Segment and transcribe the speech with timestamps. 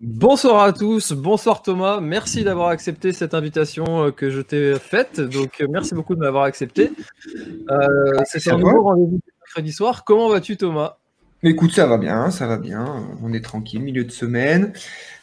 [0.00, 5.20] Bonsoir à tous, bonsoir Thomas, merci d'avoir accepté cette invitation euh, que je t'ai faite,
[5.20, 6.92] donc euh, merci beaucoup de m'avoir accepté.
[7.68, 10.98] Euh, c'est un nouveau rendez-vous mercredi soir, comment vas-tu Thomas?
[11.42, 14.72] Écoute, ça va bien, ça va bien, on est tranquille, milieu de semaine,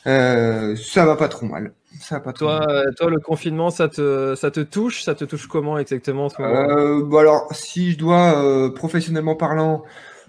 [0.08, 1.72] euh, ça va pas trop mal.
[2.02, 2.96] Ça pas trop toi, mal.
[2.98, 5.04] toi, le confinement, ça te, ça te touche?
[5.04, 9.86] Ça te touche comment exactement ce Euh, bon alors, si je dois, professionnellement parlant,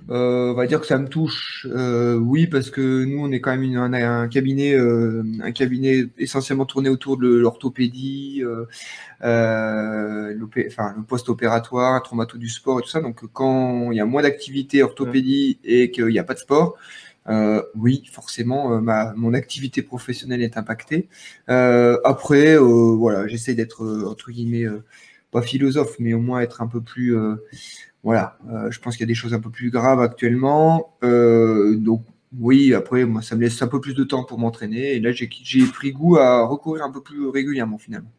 [0.09, 1.67] on va dire que ça me touche.
[1.71, 5.53] Euh, oui, parce que nous, on est quand même une- un, un cabinet, euh, un
[5.53, 8.67] cabinet essentiellement tourné autour de l'orthopédie, euh,
[9.25, 10.35] euh,
[10.69, 13.01] enfin, le post-opératoire, traumato du sport et tout ça.
[13.01, 16.77] Donc, quand il y a moins d'activité orthopédie et qu'il n'y a pas de sport,
[17.29, 21.09] euh, oui, forcément, euh, ma, mon activité professionnelle est impactée.
[21.51, 22.61] Euh, après, euh,
[22.97, 24.85] voilà, j'essaie d'être euh, entre guillemets euh,
[25.33, 27.17] pas philosophe, mais au moins être un peu plus.
[28.07, 30.97] Voilà, euh, je pense qu'il y a des choses un peu plus graves actuellement.
[31.03, 32.05] Euh, donc,
[32.39, 34.93] oui, après, moi, ça me laisse un peu plus de temps pour m'entraîner.
[34.93, 38.13] Et là, j'ai j'ai pris goût à recourir un peu plus régulièrement, finalement.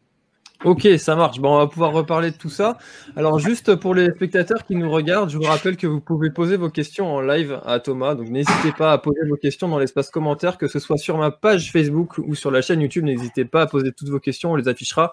[0.62, 1.38] Ok, ça marche.
[1.38, 2.76] Bon, on va pouvoir reparler de tout ça.
[3.16, 6.58] Alors, juste pour les spectateurs qui nous regardent, je vous rappelle que vous pouvez poser
[6.58, 8.14] vos questions en live à Thomas.
[8.14, 11.30] Donc, n'hésitez pas à poser vos questions dans l'espace commentaire, que ce soit sur ma
[11.30, 13.04] page Facebook ou sur la chaîne YouTube.
[13.04, 14.52] N'hésitez pas à poser toutes vos questions.
[14.52, 15.12] On les affichera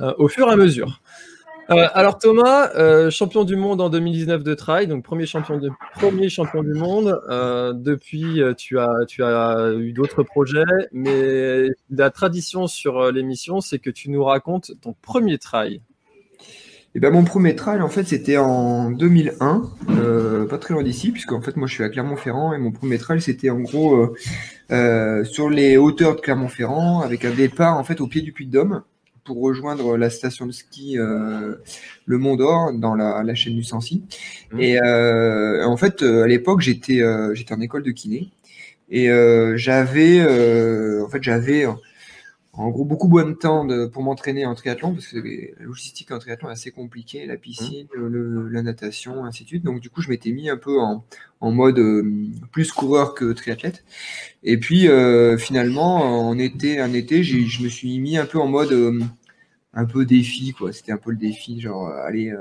[0.00, 1.00] euh, au fur et à mesure.
[1.72, 5.70] Euh, alors, Thomas, euh, champion du monde en 2019 de trail, donc premier champion, de,
[5.70, 7.20] du monde.
[7.30, 14.10] Euh, depuis, tu as, eu d'autres projets, mais la tradition sur l'émission, c'est que tu
[14.10, 15.80] nous racontes ton premier trail.
[16.94, 21.10] Et ben, mon premier trail, en fait, c'était en 2001, euh, pas très loin d'ici,
[21.10, 24.14] puisque fait, moi, je suis à Clermont-Ferrand, et mon premier trail, c'était en gros
[25.24, 28.82] sur les hauteurs de Clermont-Ferrand, avec un départ, en fait, au pied du Puy-de-Dôme,
[29.24, 31.54] pour rejoindre la station de ski euh,
[32.06, 34.02] Le Mont d'Or, dans la, la chaîne du Sancy.
[34.52, 34.60] Mhm.
[34.60, 37.00] Et euh, en fait, euh, à l'époque, j'étais
[37.34, 38.30] j'étais en école de kiné,
[38.90, 39.08] et
[39.56, 40.20] j'avais,
[41.00, 41.66] en fait, j'avais
[42.54, 46.10] en gros beaucoup moins de temps de- pour m'entraîner en triathlon parce que la logistique
[46.10, 49.64] en triathlon est assez compliquée, la piscine, le- la natation, ainsi de suite.
[49.64, 51.04] Donc du coup, je m'étais mis un peu en,
[51.40, 52.04] en mode euh,
[52.52, 53.84] plus coureur que triathlète.
[54.44, 58.48] Et puis euh, finalement, en été, un été, je me suis mis un peu en
[58.48, 59.00] mode euh,
[59.74, 60.72] un peu défi, quoi.
[60.72, 62.32] C'était un peu le défi, genre, allez,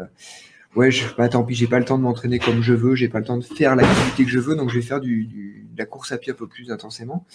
[0.76, 3.10] ouais, je, bah, tant pis, j'ai pas le temps de m'entraîner comme je veux, j'ai
[3.10, 5.68] pas le temps de faire l'activité que je veux, donc je vais faire du, du,
[5.82, 7.26] la course à pied un peu plus intensément.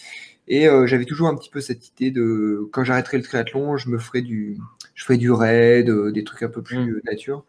[0.48, 3.88] Et euh, j'avais toujours un petit peu cette idée de, quand j'arrêterai le triathlon, je
[3.88, 4.58] me ferai du,
[4.94, 7.00] je ferai du raid, euh, des trucs un peu plus mmh.
[7.04, 7.44] nature.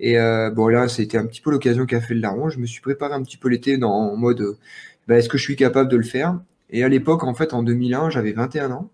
[0.00, 2.48] Et euh, bon là, c'était un petit peu l'occasion qu'a fait le larron.
[2.48, 4.56] Je me suis préparé un petit peu l'été dans en mode,
[5.08, 6.38] bah, est-ce que je suis capable de le faire?
[6.70, 8.90] Et à l'époque, en fait, en 2001, j'avais 21 ans.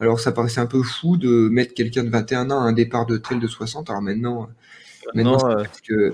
[0.00, 3.06] Alors ça paraissait un peu fou de mettre quelqu'un de 21 ans à un départ
[3.06, 3.90] de trail de 60.
[3.90, 4.48] Alors maintenant,
[5.14, 5.38] Maintenant,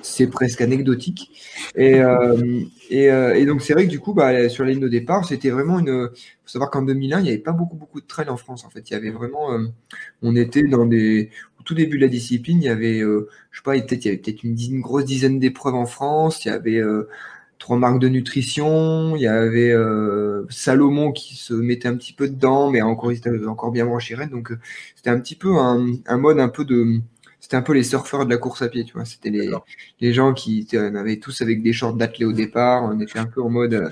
[0.02, 1.30] c'est presque anecdotique.
[1.74, 4.80] Et, euh, et, euh, et, donc, c'est vrai que du coup, bah, sur la ligne
[4.80, 6.10] de départ, c'était vraiment une.
[6.12, 8.64] Il faut savoir qu'en 2001, il n'y avait pas beaucoup, beaucoup de trails en France.
[8.64, 9.52] En fait, il y avait vraiment.
[9.52, 9.66] Euh,
[10.22, 11.30] on était dans des.
[11.60, 14.08] Au tout début de la discipline, il y avait, euh, je sais pas, peut-être il
[14.08, 16.44] y avait peut-être une, une, grosse dizaine d'épreuves en France.
[16.44, 16.80] Il y avait
[17.58, 19.16] trois marques de nutrition.
[19.16, 19.74] Il y avait
[20.48, 24.16] Salomon qui se mettait un petit peu dedans, mais encore, il était encore bien branché
[24.30, 24.52] Donc,
[24.96, 27.00] c'était un petit peu un, un mode un peu de
[27.40, 29.04] c'était un peu les surfeurs de la course à pied, tu vois.
[29.04, 29.50] C'était les,
[30.00, 32.84] les gens qui on avait tous avec des shorts d'athlètes au départ.
[32.84, 33.74] On était un peu en mode.
[33.74, 33.90] Euh,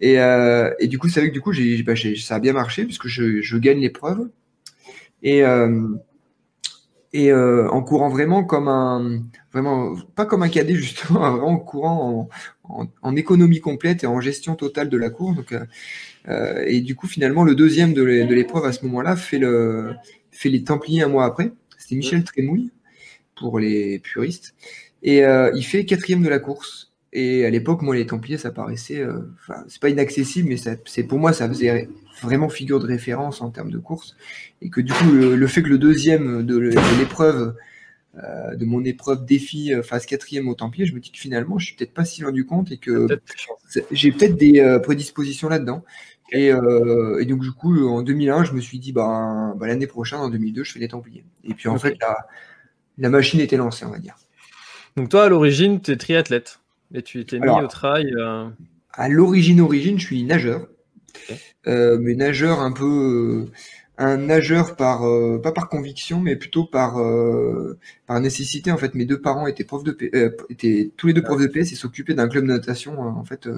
[0.00, 2.52] et, euh, et du coup, c'est vrai que du coup, j'ai, bah, ça a bien
[2.52, 4.28] marché puisque je, je gagne l'épreuve.
[5.22, 5.88] Et, euh,
[7.12, 9.22] et en courant vraiment comme un.
[9.52, 12.28] Vraiment, pas comme un cadet, justement, vraiment en courant
[12.64, 15.36] en, en, en, économie complète et en gestion totale de la course.
[15.36, 15.54] Donc,
[16.66, 19.94] et du coup, finalement, le deuxième de l'épreuve à ce moment-là fait, le,
[20.32, 21.52] fait les Templiers un mois après.
[21.84, 22.70] C'était Michel Trémouille
[23.36, 24.54] pour les puristes.
[25.02, 26.92] Et euh, il fait quatrième de la course.
[27.12, 31.04] Et à l'époque, moi, les Templiers, ça paraissait, euh, enfin, c'est pas inaccessible, mais c'est
[31.04, 31.90] pour moi, ça faisait
[32.22, 34.16] vraiment figure de référence en termes de course.
[34.62, 36.56] Et que du coup, le, fait que le deuxième de
[36.98, 37.54] l'épreuve,
[38.16, 41.66] euh, de mon épreuve défi fasse quatrième au Templiers, je me dis que finalement, je
[41.66, 43.06] suis peut-être pas si loin du compte et que
[43.90, 45.84] j'ai peut-être des prédispositions là-dedans.
[46.34, 49.86] Et, euh, et, donc, du coup, en 2001, je me suis dit, bah, bah l'année
[49.86, 51.24] prochaine, en 2002, je fais les Templiers.
[51.44, 52.16] Et puis, en fait, la,
[52.98, 54.16] la, machine était lancée, on va dire.
[54.96, 56.58] Donc, toi, à l'origine, tu es triathlète.
[56.92, 58.12] Et tu étais mis au trail.
[58.18, 58.48] Euh,
[58.92, 60.66] à l'origine, origine, je suis nageur.
[61.68, 63.46] Euh, mais nageur un peu
[63.96, 68.94] un nageur par euh, pas par conviction mais plutôt par euh, par nécessité en fait.
[68.94, 71.76] Mes deux parents étaient profs de euh, étaient tous les deux profs de PS et
[71.76, 73.48] s'occupaient d'un club de natation en fait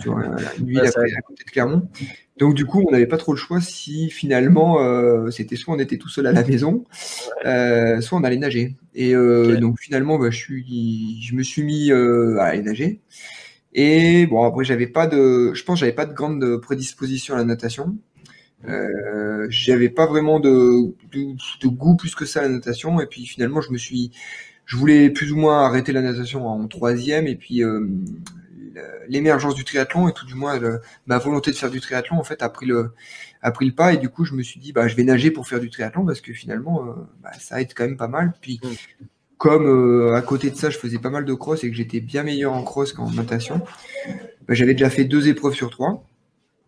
[0.00, 1.88] sur une ville à, côté de Clermont.
[2.38, 4.78] Donc du coup on n'avait pas trop le choix si finalement
[5.30, 6.84] c'était soit on était tout seul à la maison
[7.44, 8.74] soit on allait nager.
[8.94, 13.00] Et donc finalement bah, je suis je me suis mis à aller nager.
[13.74, 17.44] Et bon après j'avais pas de je pense j'avais pas de grande prédisposition à la
[17.44, 17.96] natation
[18.68, 23.00] euh, j'avais pas vraiment de, de, goût plus que ça à la natation.
[23.00, 24.12] Et puis finalement je me suis
[24.66, 27.26] je voulais plus ou moins arrêter la natation en troisième.
[27.26, 27.86] Et puis euh,
[29.08, 30.58] l'émergence du triathlon et tout du moins
[31.06, 32.92] ma volonté de faire du triathlon en fait a pris le
[33.42, 33.92] a pris le pas.
[33.92, 36.04] Et du coup je me suis dit bah je vais nager pour faire du triathlon
[36.04, 36.92] parce que finalement euh,
[37.22, 38.32] bah, ça aide quand même pas mal.
[38.40, 39.04] Puis mm.
[39.38, 42.00] comme euh, à côté de ça je faisais pas mal de cross et que j'étais
[42.00, 43.60] bien meilleur en cross qu'en natation
[44.46, 46.04] bah, j'avais déjà fait deux épreuves sur trois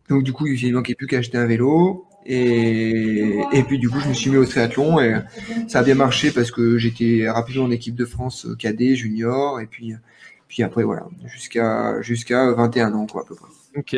[0.09, 2.07] donc du coup, il manquait plus qu'à acheter un vélo.
[2.27, 5.15] Et, et puis du coup, je me suis mis au triathlon et
[5.69, 9.67] ça a bien marché parce que j'étais rapidement en équipe de France cadet, junior, et
[9.67, 9.95] puis,
[10.49, 13.49] puis après voilà, jusqu'à jusqu'à 21 ans quoi à peu près.
[13.77, 13.97] Ok.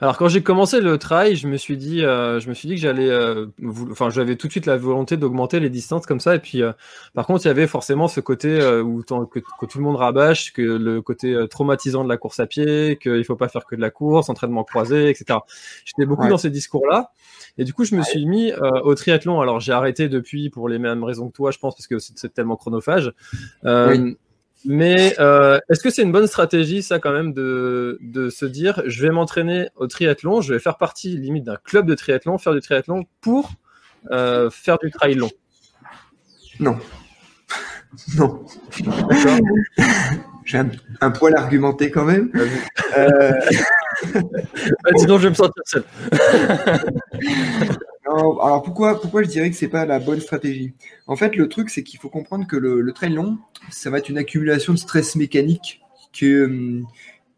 [0.00, 2.76] Alors quand j'ai commencé le trail, je me suis dit, euh, je me suis dit
[2.76, 3.46] que j'allais, euh,
[3.90, 6.34] enfin j'avais tout de suite la volonté d'augmenter les distances comme ça.
[6.34, 6.72] Et puis euh,
[7.14, 10.62] par contre, il y avait forcément ce côté où que, tout le monde rabâche, que
[10.62, 13.90] le côté traumatisant de la course à pied, qu'il faut pas faire que de la
[13.90, 15.40] course, entraînement croisé, etc.
[15.84, 17.10] J'étais beaucoup dans ces discours-là.
[17.58, 19.42] Et du coup, je me suis mis au triathlon.
[19.42, 22.32] Alors j'ai arrêté depuis pour les mêmes raisons que toi, je pense, parce que c'est
[22.32, 23.12] tellement chronophage.
[23.64, 24.16] Oui.
[24.64, 28.82] Mais euh, est-ce que c'est une bonne stratégie, ça, quand même, de, de se dire
[28.86, 32.54] je vais m'entraîner au triathlon, je vais faire partie limite d'un club de triathlon, faire
[32.54, 33.50] du triathlon pour
[34.10, 35.30] euh, faire du trail long
[36.60, 36.78] Non.
[38.16, 38.44] non.
[40.44, 40.60] J'ai
[41.00, 42.30] un, poil argumenté quand même.
[42.96, 43.32] euh...
[44.96, 45.84] sinon, je vais me sentir seul.
[48.14, 50.72] Alors pourquoi, je dirais que c'est pas la bonne stratégie?
[51.06, 53.38] En fait, le truc, c'est qu'il faut comprendre que le, le, long,
[53.70, 55.80] ça va être une accumulation de stress mécanique
[56.12, 56.86] que, hum,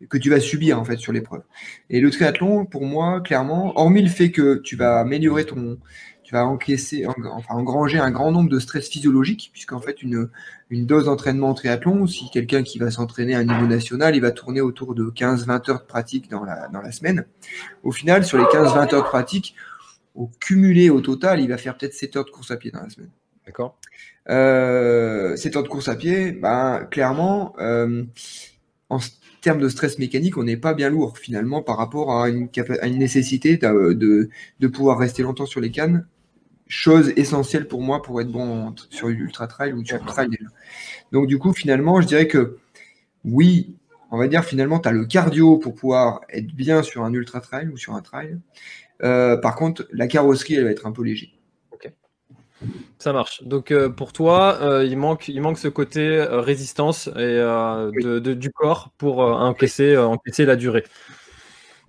[0.08, 1.42] que tu vas subir en fait sur l'épreuve.
[1.90, 5.78] Et le triathlon, pour moi, clairement, hormis le fait que tu vas améliorer ton,
[6.22, 10.28] tu vas encaisser, enfin engranger un grand nombre de stress physiologiques, puisqu'en fait une,
[10.70, 14.32] dose d'entraînement en triathlon, si quelqu'un qui va s'entraîner à un niveau national, il va
[14.32, 17.26] tourner autour de 15-20 heures de pratique dans la semaine.
[17.84, 19.54] Au final, sur les 15-20 heures de pratique,
[20.14, 22.80] au cumulé, au total, il va faire peut-être 7 heures de course à pied dans
[22.80, 23.10] la semaine.
[23.46, 23.78] D'accord.
[24.28, 28.04] Euh, 7 heures de course à pied, ben, clairement, euh,
[28.88, 28.98] en
[29.40, 32.48] termes de stress mécanique, on n'est pas bien lourd finalement par rapport à une,
[32.80, 34.28] à une nécessité de,
[34.60, 36.06] de, pouvoir rester longtemps sur les cannes
[36.66, 40.30] chose essentielle pour moi pour être bon sur l'ultra trail ou sur trail.
[41.12, 42.56] Donc du coup, finalement, je dirais que
[43.24, 43.76] oui,
[44.10, 47.40] on va dire finalement, tu as le cardio pour pouvoir être bien sur un ultra
[47.40, 48.38] trail ou sur un trail.
[49.02, 51.32] Euh, par contre, la carrosserie, elle va être un peu léger.
[51.72, 51.90] Ok.
[52.98, 53.42] Ça marche.
[53.44, 58.90] Donc euh, pour toi, euh, il, manque, il manque ce côté résistance et, du corps
[58.96, 60.84] pour encaisser, encaisser la durée.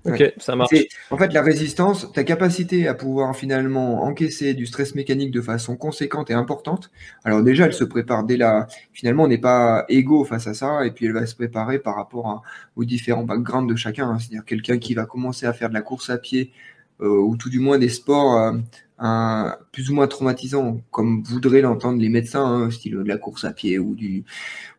[0.05, 0.69] Ok, ça marche.
[1.09, 5.75] En fait, la résistance, ta capacité à pouvoir finalement encaisser du stress mécanique de façon
[5.75, 6.91] conséquente et importante.
[7.23, 8.67] Alors déjà, elle se prépare dès la.
[8.93, 11.95] Finalement, on n'est pas égaux face à ça, et puis elle va se préparer par
[11.95, 12.43] rapport
[12.75, 14.09] aux différents backgrounds de chacun.
[14.09, 14.19] Hein.
[14.19, 16.51] C'est-à-dire quelqu'un qui va commencer à faire de la course à pied
[16.99, 18.53] ou tout du moins des sports euh,
[18.97, 23.43] un, plus ou moins traumatisants, comme voudraient l'entendre les médecins, hein, style de la course
[23.43, 24.23] à pied ou du,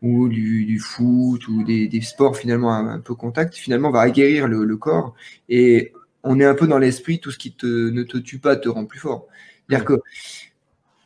[0.02, 4.49] ou du, du foot ou des, des, sports finalement un, peu contact, finalement va aguerrir
[4.49, 5.14] le, le, corps
[5.49, 5.92] et
[6.23, 8.68] on est un peu dans l'esprit, tout ce qui te, ne te tue pas te
[8.68, 9.26] rend plus fort.
[9.68, 10.00] C'est-à-dire que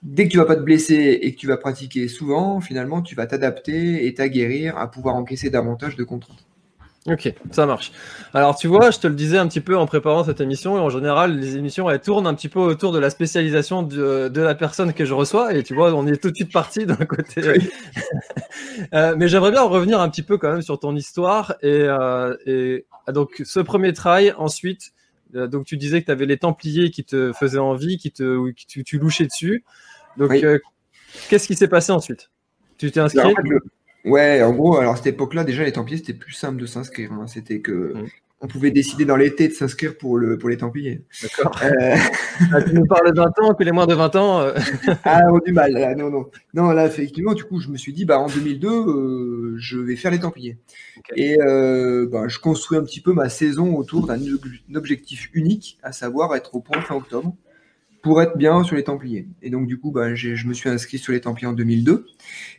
[0.03, 3.15] dès que tu vas pas te blesser et que tu vas pratiquer souvent, finalement, tu
[3.15, 6.47] vas t'adapter et t'aguerrir à pouvoir encaisser davantage de contraintes.
[7.07, 7.93] Ok, ça marche.
[8.35, 10.81] Alors tu vois, je te le disais un petit peu en préparant cette émission, et
[10.81, 14.41] en général, les émissions, elles tournent un petit peu autour de la spécialisation de, de
[14.43, 16.97] la personne que je reçois, et tu vois, on est tout de suite parti d'un
[16.97, 17.41] côté.
[18.95, 22.37] euh, mais j'aimerais bien revenir un petit peu quand même sur ton histoire, et, euh,
[22.45, 24.93] et ah, donc ce premier trail, ensuite,
[25.35, 28.51] euh, donc tu disais que tu avais les Templiers qui te faisaient envie, qui te,
[28.53, 29.65] qui tu, tu louchais dessus.
[30.17, 30.59] Donc euh,
[31.29, 32.31] qu'est-ce qui s'est passé ensuite?
[32.79, 33.35] Tu t'es inscrit?
[34.05, 37.13] Ouais, en gros, alors à cette époque-là, déjà, les Templiers, c'était plus simple de s'inscrire.
[37.13, 37.27] Hein.
[37.27, 38.07] C'était que mm.
[38.41, 41.03] on pouvait décider dans l'été de s'inscrire pour, le, pour les Templiers.
[41.23, 41.61] D'accord.
[41.63, 41.97] Euh...
[42.53, 44.41] Ah, tu nous parles de 20 ans, puis les moins de 20 ans.
[44.41, 44.55] Euh...
[45.05, 45.73] ah, on du mal.
[45.73, 46.31] Là, non, non.
[46.55, 49.97] Non, là, effectivement, du coup, je me suis dit, bah, en 2002, euh, je vais
[49.97, 50.57] faire les Templiers.
[50.99, 51.21] Okay.
[51.21, 54.21] Et euh, bah, je construis un petit peu ma saison autour d'un
[54.75, 57.35] objectif unique, à savoir être au point fin octobre
[58.03, 59.27] pour être bien sur les Templiers.
[59.43, 62.07] Et donc, du coup, bah, je me suis inscrit sur les Templiers en 2002.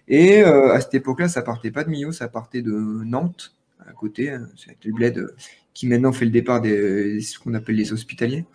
[0.08, 3.56] Et euh, à cette époque-là, ça partait pas de Millau, ça partait de Nantes,
[3.88, 4.30] à côté.
[4.30, 5.36] Hein, c'est le bled euh,
[5.74, 8.46] qui maintenant fait le départ des ce qu'on appelle les hospitaliers.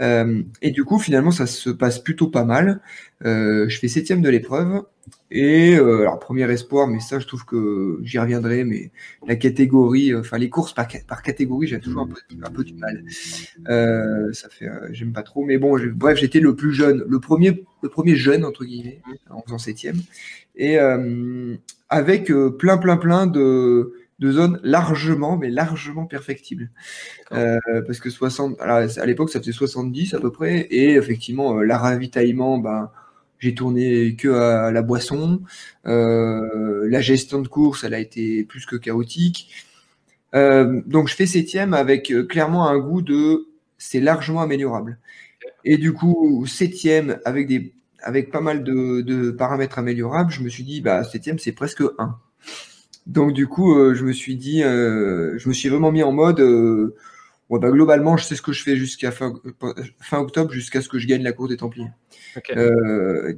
[0.00, 2.80] Euh, et du coup, finalement, ça se passe plutôt pas mal.
[3.24, 4.82] Euh, je fais septième de l'épreuve.
[5.30, 8.64] Et euh, alors, premier espoir, mais ça, je trouve que j'y reviendrai.
[8.64, 8.90] Mais
[9.26, 10.88] la catégorie, enfin, les courses par,
[11.22, 13.04] catégorie, j'ai toujours un peu, un peu, du mal.
[14.32, 15.44] Ça fait, j'aime pas trop.
[15.44, 19.00] Mais bon, bref, j'étais le plus jeune, le premier, le premier jeune entre guillemets,
[19.30, 19.96] en faisant septième,
[20.56, 20.78] et
[21.88, 26.70] avec plein, plein, plein de de zones largement, mais largement perfectibles.
[27.32, 31.58] Euh, parce que 60, alors à l'époque, ça faisait 70 à peu près, et effectivement,
[31.58, 32.90] euh, la ravitaillement, ben,
[33.38, 35.42] j'ai tourné que à la boisson.
[35.86, 39.54] Euh, la gestion de course, elle a été plus que chaotique.
[40.32, 44.98] Donc, je fais septième avec clairement un goût de c'est largement améliorable.
[45.64, 50.48] Et du coup, septième avec des avec pas mal de, de paramètres améliorables, je me
[50.48, 52.18] suis dit, bah, septième, c'est presque 1.
[53.06, 56.12] Donc du coup, euh, je me suis dit, euh, je me suis vraiment mis en
[56.12, 56.96] mode, euh,
[57.48, 59.34] ouais, bah, globalement, je sais ce que je fais jusqu'à fin,
[60.00, 61.90] fin, octobre, jusqu'à ce que je gagne la cour des Templiers.
[62.36, 62.54] Okay.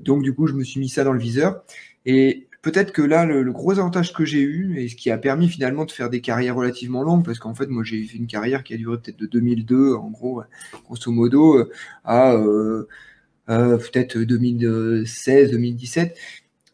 [0.03, 1.63] donc du coup, je me suis mis ça dans le viseur.
[2.07, 5.19] Et peut-être que là, le, le, gros avantage que j'ai eu, et ce qui a
[5.19, 8.27] permis finalement de faire des carrières relativement longues, parce qu'en fait, moi, j'ai fait une
[8.27, 10.43] carrière qui a duré peut-être de 2002, en gros,
[10.85, 11.63] grosso modo,
[12.05, 12.35] à
[13.47, 16.17] peut-être 2016, 2017.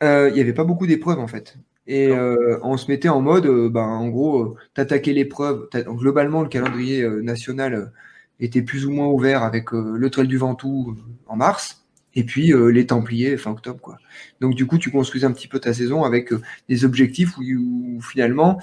[0.01, 1.59] Il n'y avait pas beaucoup d'épreuves en fait.
[1.87, 5.69] Et euh, on se mettait en mode, euh, ben, en gros, euh, t'attaquais l'épreuve.
[5.87, 7.93] Globalement, le calendrier euh, national
[8.41, 12.87] était plus ou moins ouvert avec le Trail du Ventoux en mars, et puis les
[12.87, 13.81] Templiers fin octobre.
[13.81, 13.99] Quoi.
[14.41, 16.31] Donc du coup, tu construisais un petit peu ta saison avec
[16.69, 18.59] des objectifs où, où, finalement,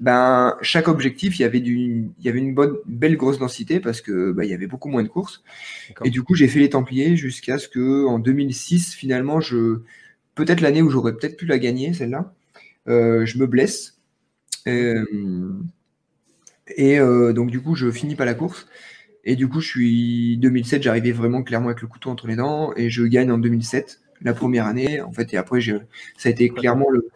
[0.00, 3.78] ben, chaque objectif, il y avait, du, il y avait une bonne, belle grosse densité
[3.78, 5.44] parce que ben, il y avait beaucoup moins de courses.
[6.04, 9.78] Et du coup, j'ai fait les Templiers jusqu'à ce que en 2006, finalement, je
[10.34, 12.34] peut-être l'année où j'aurais peut-être pu la gagner, celle-là.
[12.88, 13.98] Euh, je me blesse.
[14.66, 15.04] Euh,
[16.76, 18.66] et euh, donc, du coup, je finis pas la course.
[19.24, 22.72] Et du coup, je suis 2007, j'arrivais vraiment clairement avec le couteau entre les dents
[22.76, 25.00] et je gagne en 2007, la première année.
[25.00, 27.08] En fait, et après, ça a été clairement le,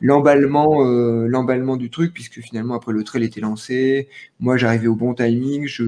[0.00, 4.08] l'emballement euh, l'emballement du truc puisque finalement après le trail était lancé
[4.40, 5.84] moi j'arrivais au bon timing je,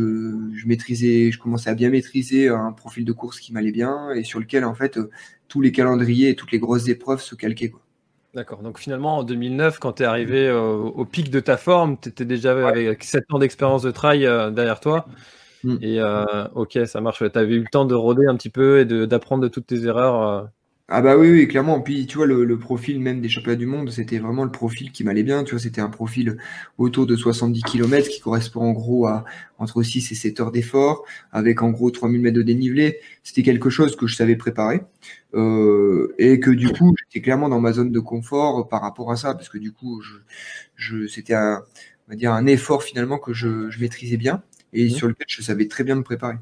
[0.54, 4.22] je, maîtrisais je commençais à bien maîtriser un profil de course qui m'allait bien et
[4.24, 4.98] sur lequel en fait
[5.48, 7.85] tous les calendriers et toutes les grosses épreuves se calquaient quoi.
[8.36, 8.62] D'accord.
[8.62, 12.10] Donc finalement, en 2009, quand tu es arrivé euh, au pic de ta forme, tu
[12.10, 12.64] étais déjà ouais.
[12.64, 15.06] avec 7 ans d'expérience de trail euh, derrière toi.
[15.64, 15.76] Mm.
[15.80, 17.20] Et euh, ok, ça marche.
[17.20, 19.66] tu avais eu le temps de rôder un petit peu et d'apprendre de, de, toutes
[19.66, 20.50] tes erreurs.
[20.88, 21.80] Ah bah oui, oui, clairement.
[21.80, 25.02] Puis tu vois, le, profil même des championnats du monde, c'était vraiment le profil qui
[25.02, 25.42] m'allait bien.
[25.42, 26.36] Tu vois, c'était un profil
[26.78, 29.24] autour de 70 km qui correspond en gros à
[29.58, 33.00] entre 6 et 7 heures d'effort, avec en gros 3000 mètres de dénivelé.
[33.24, 34.82] C'était quelque chose que je savais préparer.
[35.34, 39.16] Euh, et que du coup, j'étais clairement dans ma zone de confort par rapport à
[39.16, 40.14] ça, parce que du coup, je,
[40.76, 41.64] je c'était un,
[42.06, 44.90] on va dire un effort finalement que je, je maîtrisais bien et mmh.
[44.90, 46.36] sur lequel je savais très bien me préparer.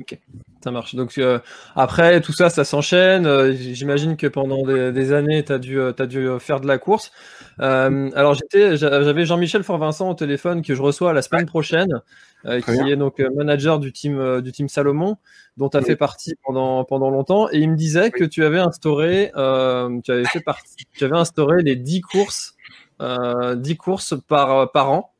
[0.00, 0.16] Ok,
[0.62, 0.94] ça marche.
[0.94, 1.40] Donc euh,
[1.74, 3.26] après, tout ça, ça s'enchaîne.
[3.26, 6.78] Euh, j'imagine que pendant des, années, tu as, dû, euh, as dû faire de la
[6.78, 7.10] course.
[7.58, 12.00] alors j'étais, j'avais Jean-Michel Fort-Vincent au téléphone que je reçois la semaine prochaine,
[12.44, 15.16] qui est donc manager du team, du team Salomon,
[15.56, 17.48] dont tu as fait partie pendant, pendant longtemps.
[17.50, 21.62] Et il me disait que tu avais instauré, tu avais fait partie, tu avais instauré
[21.62, 22.54] les 10 courses,
[23.00, 25.12] 10 courses par, par an.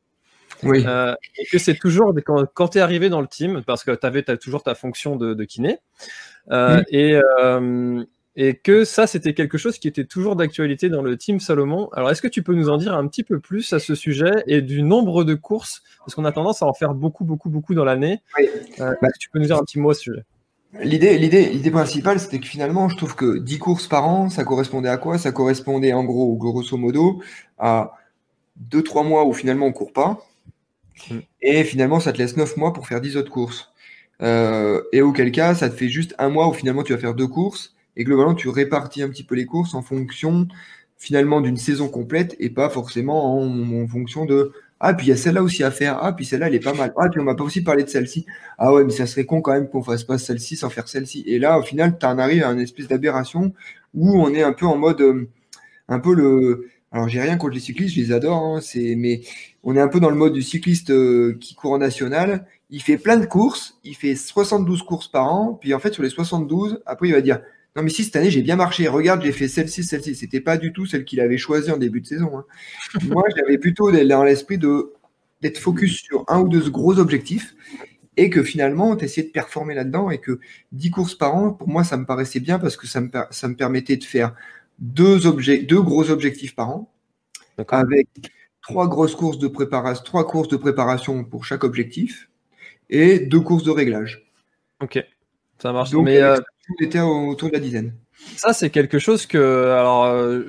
[0.63, 0.85] Oui.
[0.87, 3.93] Euh, et que c'est toujours quand, quand tu es arrivé dans le team, parce que
[3.93, 5.79] tu avais as toujours ta fonction de, de kiné,
[6.51, 8.05] euh, et, euh,
[8.37, 11.89] et que ça, c'était quelque chose qui était toujours d'actualité dans le team Salomon.
[11.93, 14.45] Alors, est-ce que tu peux nous en dire un petit peu plus à ce sujet
[14.47, 15.83] et du nombre de courses?
[15.99, 18.21] Parce qu'on a tendance à en faire beaucoup, beaucoup, beaucoup dans l'année.
[18.39, 18.49] Oui.
[18.79, 20.25] Bah, tu peux nous dire un petit mot à ce sujet?
[20.81, 24.45] L'idée, l'idée, l'idée principale, c'était que finalement, je trouve que 10 courses par an, ça
[24.45, 25.17] correspondait à quoi?
[25.17, 27.23] Ça correspondait en gros, grosso modo,
[27.59, 27.95] à
[28.71, 30.28] 2-3 mois où finalement on court pas,
[31.11, 31.19] Mm.
[31.43, 33.73] Et finalement, ça te laisse 9 mois pour faire 10 autres courses.
[34.23, 37.15] Euh, et auquel cas, ça te fait juste un mois où finalement tu vas faire
[37.15, 37.75] deux courses.
[37.97, 40.49] Et globalement, tu répartis un petit peu les courses en fonction
[40.99, 45.17] finalement d'une saison complète et pas forcément en, fonction de ah puis il y a
[45.17, 47.37] celle-là aussi à faire ah puis celle-là elle est pas mal ah puis on m'a
[47.37, 48.27] pas aussi parlé de celle-ci
[48.59, 51.23] ah ouais mais ça serait con quand même qu'on fasse pas celle-ci sans faire celle-ci
[51.27, 53.53] et là au final tu en arrives à une espèce d'aberration
[53.95, 55.29] où on est un peu en mode euh,
[55.89, 59.21] un peu le alors j'ai rien contre les cyclistes, je les adore, hein, c'est mais
[59.63, 62.47] on est un peu dans le mode du cycliste euh, qui court en national.
[62.71, 66.03] Il fait plein de courses, il fait 72 courses par an, puis en fait sur
[66.03, 67.41] les 72, après il va dire
[67.77, 70.57] non mais si cette année j'ai bien marché, regarde j'ai fait celle-ci, celle-ci, c'était pas
[70.57, 72.39] du tout celle qu'il avait choisie en début de saison.
[72.39, 72.45] Hein.
[73.09, 74.95] Moi j'avais plutôt dans l'esprit de
[75.43, 77.55] d'être focus sur un ou deux gros objectifs
[78.17, 80.41] et que finalement tu essayais de performer là-dedans et que
[80.73, 83.47] 10 courses par an pour moi ça me paraissait bien parce que ça me, ça
[83.47, 84.35] me permettait de faire
[84.79, 86.93] deux, objets, deux gros objectifs par an,
[87.69, 88.09] avec
[88.63, 92.29] trois grosses courses de préparation, trois courses de préparation pour chaque objectif
[92.91, 94.31] et deux courses de réglage.
[94.81, 95.05] Ok,
[95.59, 95.91] ça marche.
[95.91, 96.39] Donc, Mais euh,
[96.81, 97.95] était autour de la dizaine.
[98.37, 100.49] Ça, c'est quelque chose que, alors, euh,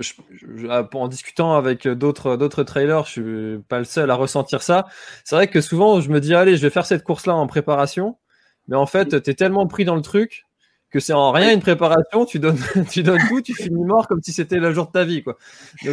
[0.94, 4.88] en discutant avec d'autres d'autres trailers, je suis pas le seul à ressentir ça.
[5.24, 8.18] C'est vrai que souvent, je me dis, allez, je vais faire cette course-là en préparation,
[8.68, 10.46] mais en fait, tu es tellement pris dans le truc
[10.92, 12.58] que c'est en rien une préparation, tu donnes,
[12.90, 15.24] tu donnes tout, tu finis mort comme si c'était le jour de ta vie.
[15.24, 15.38] Quoi.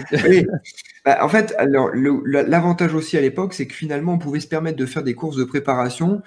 [1.05, 4.87] Bah, en fait, l'avantage aussi à l'époque, c'est que finalement, on pouvait se permettre de
[4.87, 6.21] faire des courses de préparation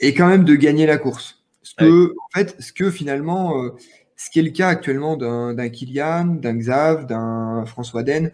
[0.00, 1.44] et quand même de gagner la course.
[1.62, 3.70] Ce que, en fait, ce que finalement, euh,
[4.16, 8.32] ce qui est le cas actuellement d'un Kylian, d'un Xav, d'un François Den,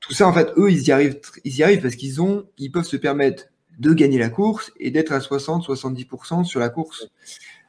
[0.00, 2.72] tout ça, en fait, eux, ils y arrivent, ils y arrivent parce qu'ils ont, ils
[2.72, 3.44] peuvent se permettre
[3.78, 7.08] de gagner la course et d'être à 60-70% sur la course.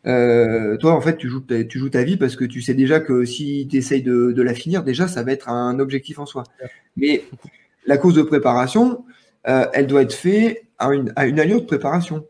[0.08, 3.00] Euh, toi, en fait, tu joues, tu joues ta vie parce que tu sais déjà
[3.00, 6.26] que si tu essayes de, de, la finir, déjà, ça va être un objectif en
[6.26, 6.44] soi.
[6.98, 7.24] Mais
[7.86, 9.06] la course de préparation,
[9.48, 12.26] euh, elle doit être faite à une, à une allure de préparation.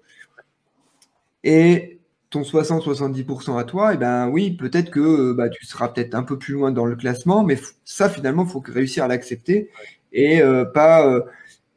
[1.44, 6.16] Et ton 60-70% à toi, et eh ben oui, peut-être que bah, tu seras peut-être
[6.16, 9.70] un peu plus loin dans le classement, mais ça, finalement, il faut réussir à l'accepter
[10.14, 11.24] et euh, pas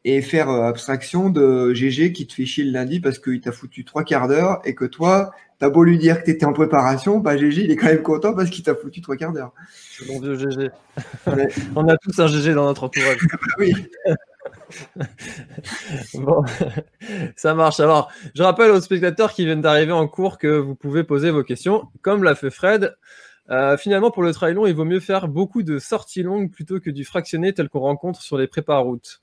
[0.04, 3.84] et faire abstraction de GG qui te fait chier le lundi parce qu'il t'a foutu
[3.84, 5.32] trois quarts d'heure et que toi,
[5.64, 8.34] t'as beau lui dire que t'étais en préparation, bah GG il est quand même content
[8.34, 9.54] parce qu'il t'a foutu trois quarts d'heure.
[10.08, 10.70] Mon vieux GG.
[11.74, 13.26] On a tous un GG dans notre entourage.
[13.58, 13.72] oui.
[16.14, 16.44] bon,
[17.34, 17.80] ça marche.
[17.80, 21.42] Alors, je rappelle aux spectateurs qui viennent d'arriver en cours que vous pouvez poser vos
[21.42, 22.94] questions, comme l'a fait Fred.
[23.48, 26.78] Euh, finalement, pour le trail long, il vaut mieux faire beaucoup de sorties longues plutôt
[26.78, 29.22] que du fractionné tel qu'on rencontre sur les prépa routes.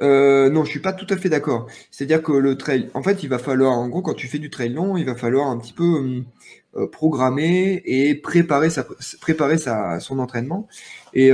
[0.00, 1.66] Euh, non, je suis pas tout à fait d'accord.
[1.90, 4.50] C'est-à-dire que le trail, en fait, il va falloir, en gros, quand tu fais du
[4.50, 6.24] trail long, il va falloir un petit peu euh,
[6.76, 8.86] euh, programmer et préparer sa,
[9.20, 10.68] préparer sa, son entraînement.
[11.14, 11.30] Et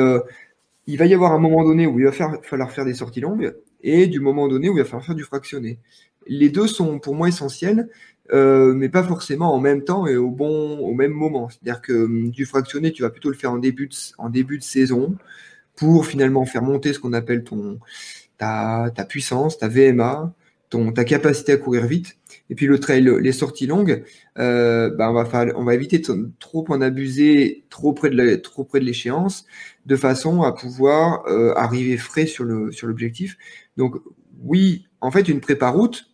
[0.86, 3.54] il va y avoir un moment donné où il va falloir faire des sorties longues
[3.82, 5.78] et du moment donné où il va falloir faire du fractionné.
[6.26, 7.88] Les deux sont pour moi essentiels,
[8.32, 11.48] mais pas forcément en même temps et au bon, même moment.
[11.50, 15.16] C'est-à-dire que du fractionné, tu vas plutôt le faire en début de saison
[15.76, 17.78] pour finalement faire monter ce qu'on appelle ton,
[18.38, 20.32] ta, ta, puissance, ta VMA,
[20.70, 22.16] ton, ta capacité à courir vite.
[22.50, 24.04] Et puis le trail, les sorties longues,
[24.38, 28.42] euh, bah on, va faire, on va éviter de trop en abuser trop près de
[28.64, 29.44] près de l'échéance,
[29.86, 33.36] de façon à pouvoir euh, arriver frais sur le sur l'objectif.
[33.76, 33.96] Donc
[34.42, 36.06] oui, en fait, une prépa route,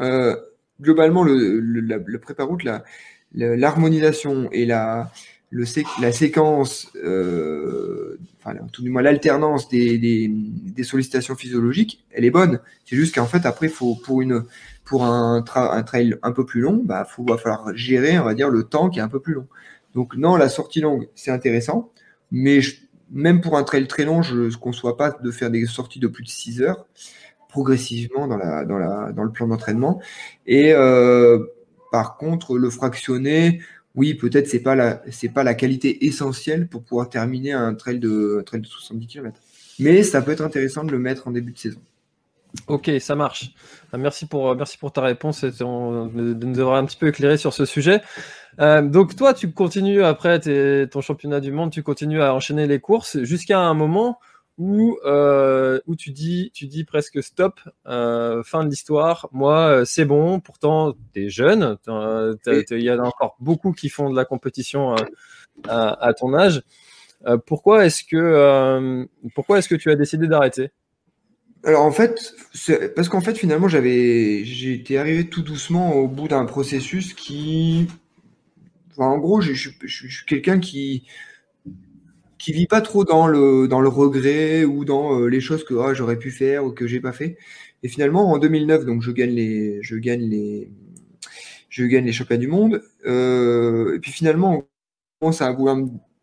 [0.00, 0.36] euh,
[0.80, 2.84] globalement, le, le, le prépa route, la,
[3.32, 5.10] l'harmonisation et la
[5.50, 5.64] le
[6.00, 12.60] la séquence, enfin, tout du moins l'alternance des, des, sollicitations physiologiques, elle est bonne.
[12.84, 14.44] C'est juste qu'en fait, après, faut, pour, une,
[14.84, 18.34] pour un, un trail un peu plus long, bah, faut, va falloir gérer, on va
[18.34, 19.48] dire, le temps qui est un peu plus long.
[19.94, 21.90] Donc, non, la sortie longue, c'est intéressant,
[22.30, 22.60] mais
[23.10, 26.06] même pour un trail très long, je ne conçois pas de faire des sorties de
[26.06, 26.86] plus de 6 heures
[27.48, 30.00] progressivement dans, la, dans, la, dans le plan d'entraînement.
[30.46, 31.44] Et euh,
[31.90, 33.60] par contre, le fractionner,
[33.96, 35.02] oui, peut-être c'est pas la
[35.34, 39.40] pas la qualité essentielle pour pouvoir terminer un trail de trail de 70 km.
[39.78, 41.80] Mais ça peut être intéressant de le mettre en début de saison.
[42.66, 43.52] Ok, ça marche.
[43.92, 47.36] Ah, merci pour, merci pour ta réponse et de nous avoir un petit peu éclairé
[47.36, 48.02] sur ce sujet.
[48.60, 50.40] Euh, donc toi, tu continues après
[50.88, 54.18] ton championnat du monde, tu continues à enchaîner les courses jusqu'à un moment
[54.60, 60.04] où, euh, où tu, dis, tu dis presque stop, euh, fin de l'histoire, moi c'est
[60.04, 64.26] bon, pourtant tu es jeune, il y en a encore beaucoup qui font de la
[64.26, 64.94] compétition
[65.66, 66.62] à, à, ton âge.
[67.46, 70.70] pourquoi est-ce que, pourquoi est-ce que tu as décidé d'arrêter?
[71.64, 72.34] Alors en fait,
[72.94, 77.88] parce qu'en fait finalement j'avais, j'étais arrivé tout doucement au bout d'un processus qui,
[78.98, 79.70] en gros, je, suis
[80.26, 81.06] quelqu'un qui
[82.40, 85.74] qui vit pas trop dans le dans le regret ou dans euh, les choses que
[85.76, 87.38] ah, j'aurais pu faire ou que j'ai pas fait.
[87.84, 90.70] Et finalement en 2009, donc je gagne les je gagne les
[91.68, 92.82] je gagne les championnats du monde.
[93.06, 94.64] Euh, et puis finalement on
[95.20, 95.78] commence à vouloir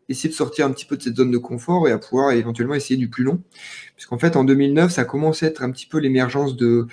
[0.08, 2.74] essayer de sortir un petit peu de cette zone de confort et à pouvoir éventuellement
[2.74, 3.42] essayer du plus long.
[3.96, 6.86] Puisqu'en fait, en 2009, ça a commencé à être un petit peu l'émergence de,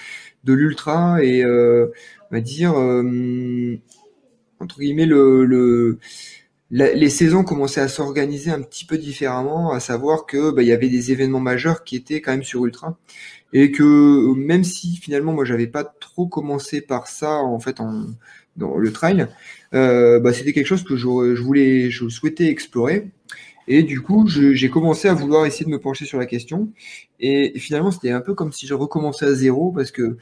[0.44, 1.88] de l'ultra et, euh,
[2.32, 3.78] on va dire, euh,
[4.60, 6.00] entre guillemets, le, le
[6.72, 10.72] les saisons commençaient à s'organiser un petit peu différemment, à savoir que bah, il y
[10.72, 12.98] avait des événements majeurs qui étaient quand même sur ultra
[13.54, 18.06] et que même si finalement moi j'avais pas trop commencé par ça en fait en
[18.58, 19.28] dans le trail,
[19.74, 21.08] euh, bah, c'était quelque chose que je,
[21.42, 23.10] voulais, je souhaitais explorer.
[23.68, 26.70] Et du coup, j'ai commencé à vouloir essayer de me pencher sur la question.
[27.20, 30.18] Et finalement, c'était un peu comme si je recommençais à zéro parce que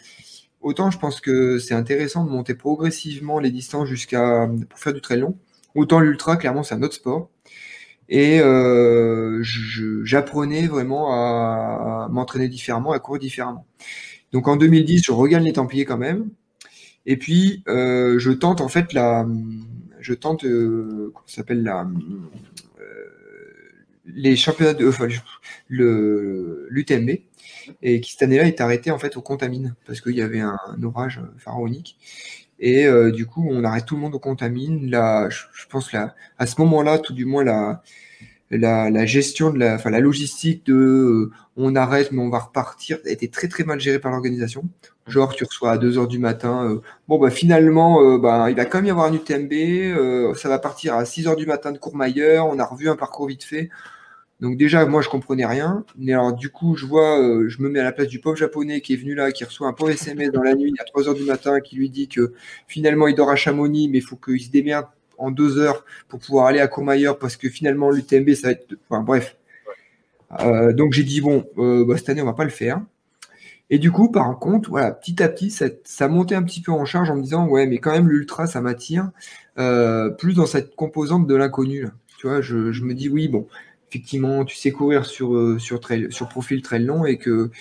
[0.61, 5.01] autant je pense que c'est intéressant de monter progressivement les distances jusqu'à pour faire du
[5.01, 5.37] trail long.
[5.75, 7.29] Autant l'ultra, clairement, c'est un autre sport.
[8.09, 9.41] Et euh,
[10.03, 13.65] j'apprenais vraiment à, m'entraîner différemment, à courir différemment.
[14.31, 16.29] Donc en 2010, je regagne les Templiers quand même.
[17.05, 19.25] Et puis, euh, je tente en fait la,
[19.99, 21.87] je tente, euh, s'appelle la,
[22.79, 23.09] euh,
[24.05, 25.07] les championnats de, enfin,
[25.67, 27.19] le l'UTMB,
[27.81, 30.57] et qui cette année-là est arrêté en fait au Contamine parce qu'il y avait un,
[30.83, 31.97] orage pharaonique.
[32.65, 34.89] Et euh, du coup, on arrête tout le monde au Contamine.
[34.89, 37.83] Là, je, pense là, à ce moment-là, tout du moins la,
[38.49, 42.99] la, gestion de la, enfin, la logistique de euh, on arrête mais on va repartir
[43.05, 44.63] a été très très mal gérée par l'organisation.
[45.07, 48.55] Genre tu reçois à 2 heures du matin, euh, bon bah finalement euh, bah, il
[48.55, 51.73] va quand même y avoir un UTMB, ça va partir à 6 heures du matin
[51.73, 53.69] de Courmayeur, on a revu un parcours vite fait.
[54.43, 57.79] Donc déjà moi je comprenais rien, mais alors du coup je vois, je me mets
[57.79, 60.31] à la place du pauvre japonais qui est venu là, qui reçoit un pauvre SMS
[60.31, 62.33] dans la nuit à 3 heures du matin, qui lui dit que
[62.67, 66.19] finalement il dort à Chamonix, mais il faut qu'il se démerde en deux heures pour
[66.19, 68.75] pouvoir aller à Courmayeur parce que finalement l'UTMB ça va être.
[68.89, 69.37] Enfin bref.
[70.41, 72.81] Euh, donc j'ai dit bon, euh, bah, cette année on va pas le faire.
[73.69, 76.71] Et du coup, par contre, voilà, petit à petit, ça, ça montait un petit peu
[76.71, 79.09] en charge en me disant ouais, mais quand même l'ultra ça m'attire
[79.57, 81.87] euh, plus dans cette composante de l'inconnu.
[82.19, 83.47] Tu vois, je, me dis oui, bon,
[83.93, 85.79] effectivement, tu sais courir sur sur
[86.09, 87.51] sur profil très long et que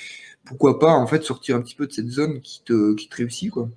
[0.45, 3.51] pourquoi pas en fait sortir un petit peu de cette zone qui te, qui réussit
[3.51, 3.69] quoi.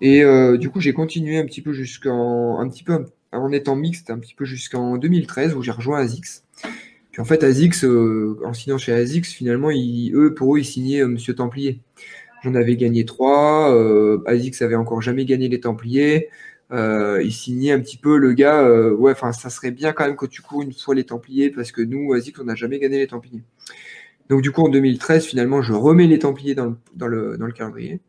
[0.00, 3.76] Et euh, du coup j'ai continué un petit peu jusqu'en un petit peu en étant
[3.76, 6.44] mixte un petit peu jusqu'en 2013 où j'ai rejoint ASICS.
[7.12, 10.64] Puis en fait ASICS euh, en signant chez ASICS finalement ils, eux pour eux ils
[10.64, 11.80] signaient euh, Monsieur Templier.
[12.44, 13.74] J'en avais gagné trois.
[13.74, 16.28] Euh, ASICS avait encore jamais gagné les Templiers.
[16.70, 18.68] Euh, il signait un petit peu le gars.
[18.92, 21.72] ouais, enfin ça serait bien quand même que tu cours une fois les Templiers parce
[21.72, 23.42] que nous ASICS on n'a jamais gagné les Templiers.
[24.28, 27.46] Donc du coup, en 2013, finalement, je remets les Templiers dans le, dans le, dans
[27.46, 28.00] le calendrier.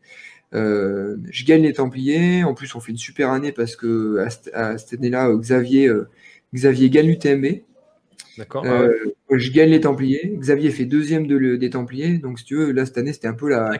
[0.54, 2.44] Euh, je gagne les Templiers.
[2.44, 4.18] En plus, on fait une super année parce que
[4.52, 6.08] à, cette année-là, Xavier, euh,
[6.54, 7.62] Xavier gagne l'UTMB.
[8.36, 8.64] D'accord.
[8.66, 8.92] Euh,
[9.30, 10.36] je gagne les Templiers.
[10.38, 12.18] Xavier fait deuxième de des Templiers.
[12.18, 13.72] Donc, si tu veux, là, cette année, c'était un peu la.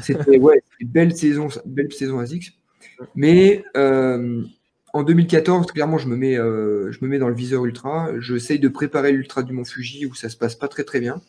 [0.00, 2.57] C'était ouais, une belle saison, belle saison à Zix.
[3.14, 3.64] Mais
[4.94, 8.08] en 2014, clairement, je me mets, euh, je me mets dans le viseur ultra.
[8.20, 11.20] J'essaye de préparer l'ultra du Mont Fuji où ça se passe pas très très bien.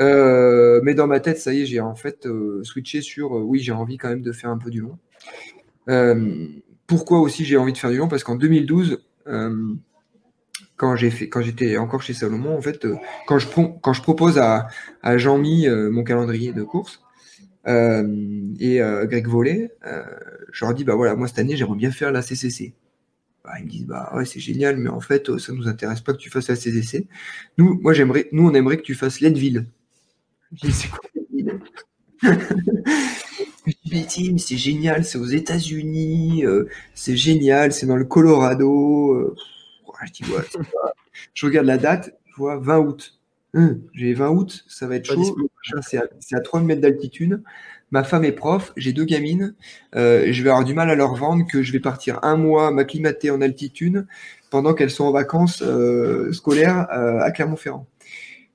[0.00, 3.60] Euh, mais dans ma tête, ça y est, j'ai en fait euh, switché sur oui,
[3.60, 4.98] j'ai envie quand même de faire un peu du long.
[6.86, 8.08] pourquoi aussi j'ai envie de faire du long?
[8.08, 8.98] Parce qu'en 2012,
[10.76, 12.86] quand j'ai fait, quand j'étais encore chez Salomon, en fait,
[13.26, 13.46] quand je
[13.82, 14.68] quand je propose à,
[15.02, 17.02] à Jean-Mi mon calendrier de course,
[17.66, 19.70] et Greg Vollet,
[20.52, 22.74] je leur dis bah voilà, moi cette année j'aimerais bien faire la CCC.
[23.44, 26.12] bah, ils me disent bah ouais c'est génial, mais en fait ça nous intéresse pas
[26.12, 27.06] que tu fasses ces essais.
[27.58, 29.66] Nous, moi j'aimerais, nous on aimerait que tu fasses Leadville.
[30.52, 31.60] Je dis c'est quoi Leadville
[34.32, 39.12] mais c'est génial, c'est aux États-Unis, euh, c'est génial, c'est dans le Colorado.
[39.12, 39.34] Euh,
[40.06, 40.42] je dis, ouais,
[41.34, 43.19] je regarde la date, je vois 20 août.
[43.54, 45.36] Hum, j'ai 20 août, ça va être chaud.
[45.82, 47.42] C'est à, à 3 mètres d'altitude.
[47.90, 49.54] Ma femme est prof, j'ai deux gamines.
[49.96, 52.70] Euh, je vais avoir du mal à leur vendre que je vais partir un mois
[52.70, 54.06] m'acclimater en altitude
[54.50, 55.64] pendant qu'elles sont en vacances
[56.32, 57.86] scolaires à Clermont-Ferrand.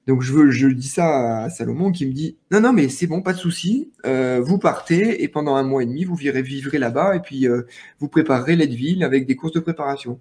[0.08, 3.08] Donc je, veux, je dis ça à Salomon qui me dit non non mais c'est
[3.08, 6.44] bon pas de souci euh, vous partez et pendant un mois et demi vous virez,
[6.44, 7.64] vivrez là-bas et puis euh,
[8.00, 10.20] vous préparerez ville avec des courses de préparation.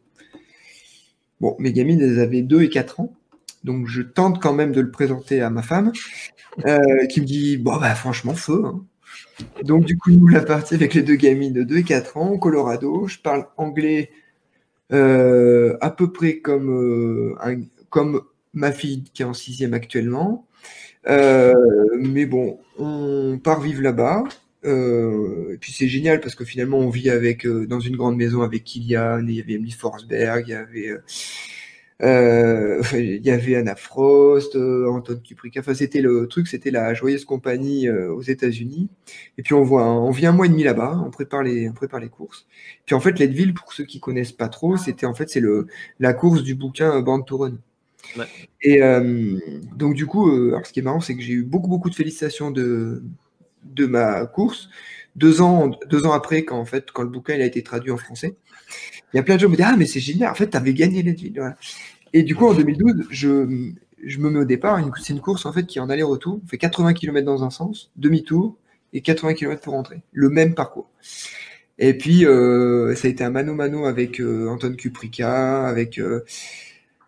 [1.41, 3.15] Bon mes gamines elles avaient 2 et 4 ans
[3.65, 5.93] donc je tente quand même de le présenter à ma femme
[6.67, 8.63] euh, qui me dit bon bah franchement feu.
[8.65, 8.85] Hein.
[9.65, 12.29] Donc du coup nous la partie avec les deux gamines de 2 et 4 ans
[12.31, 14.11] au Colorado je parle anglais
[14.91, 17.57] à peu près comme un,
[17.91, 18.23] comme
[18.55, 20.47] ma fille qui est en sixième actuellement.
[21.07, 21.55] Euh,
[21.99, 24.25] mais bon, on part vivre là-bas.
[24.65, 28.41] Euh, et puis c'est génial parce que finalement on vit euh, dans une grande maison
[28.41, 30.91] avec Kylian, il y avait Emily Forsberg, il y avait
[32.01, 35.61] il y avait Anna Frost, Anton Kuprika.
[35.61, 38.89] Enfin c'était le truc, c'était la joyeuse compagnie aux États-Unis.
[39.39, 41.73] Et puis on voit, on vit un mois et demi là-bas, on prépare les, on
[41.73, 42.47] prépare les courses.
[42.87, 45.67] Puis en fait Leadville, pour ceux qui connaissent pas trop, c'était en fait c'est le
[46.01, 47.59] la course du bouquin Band to Run.
[48.63, 49.39] Et euh,
[49.77, 51.91] donc, du coup, euh, alors, ce qui est marrant, c'est que j'ai eu beaucoup, beaucoup
[51.91, 53.03] de félicitations de,
[53.65, 54.69] de ma course.
[55.17, 57.91] Deux ans, deux ans après, quand, en fait, quand le bouquin il a été traduit
[57.93, 58.37] en français,
[59.15, 60.51] il y a plein de gens qui me disent Ah, mais c'est génial, en fait,
[60.51, 61.03] tu avais gagné
[61.37, 61.57] Voilà.
[62.13, 63.73] Et du coup, en 2012, je,
[64.05, 64.79] je me mets au départ.
[65.01, 66.41] C'est une course en fait qui est en aller-retour.
[66.45, 68.57] On fait 80 km dans un sens, demi-tour,
[68.93, 70.03] et 80 km pour rentrer.
[70.13, 70.91] Le même parcours.
[71.79, 75.99] Et puis, euh, ça a été un mano-mano avec Anton Kuprika, avec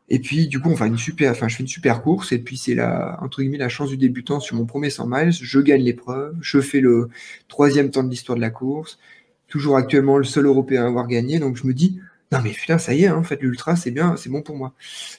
[0.09, 2.31] et puis, du coup, une super, enfin, je fais une super course.
[2.33, 5.33] Et puis, c'est la, entre guillemets, la chance du débutant sur mon premier 100 miles.
[5.33, 6.37] Je gagne l'épreuve.
[6.41, 7.09] Je fais le
[7.49, 8.99] troisième temps de l'histoire de la course.
[9.49, 11.39] Toujours actuellement le seul Européen à avoir gagné.
[11.39, 12.01] Donc, je me dis,
[12.33, 14.57] non, mais putain, ça y est, hein, en fait, l'ultra, c'est bien, c'est bon pour
[14.57, 14.75] moi.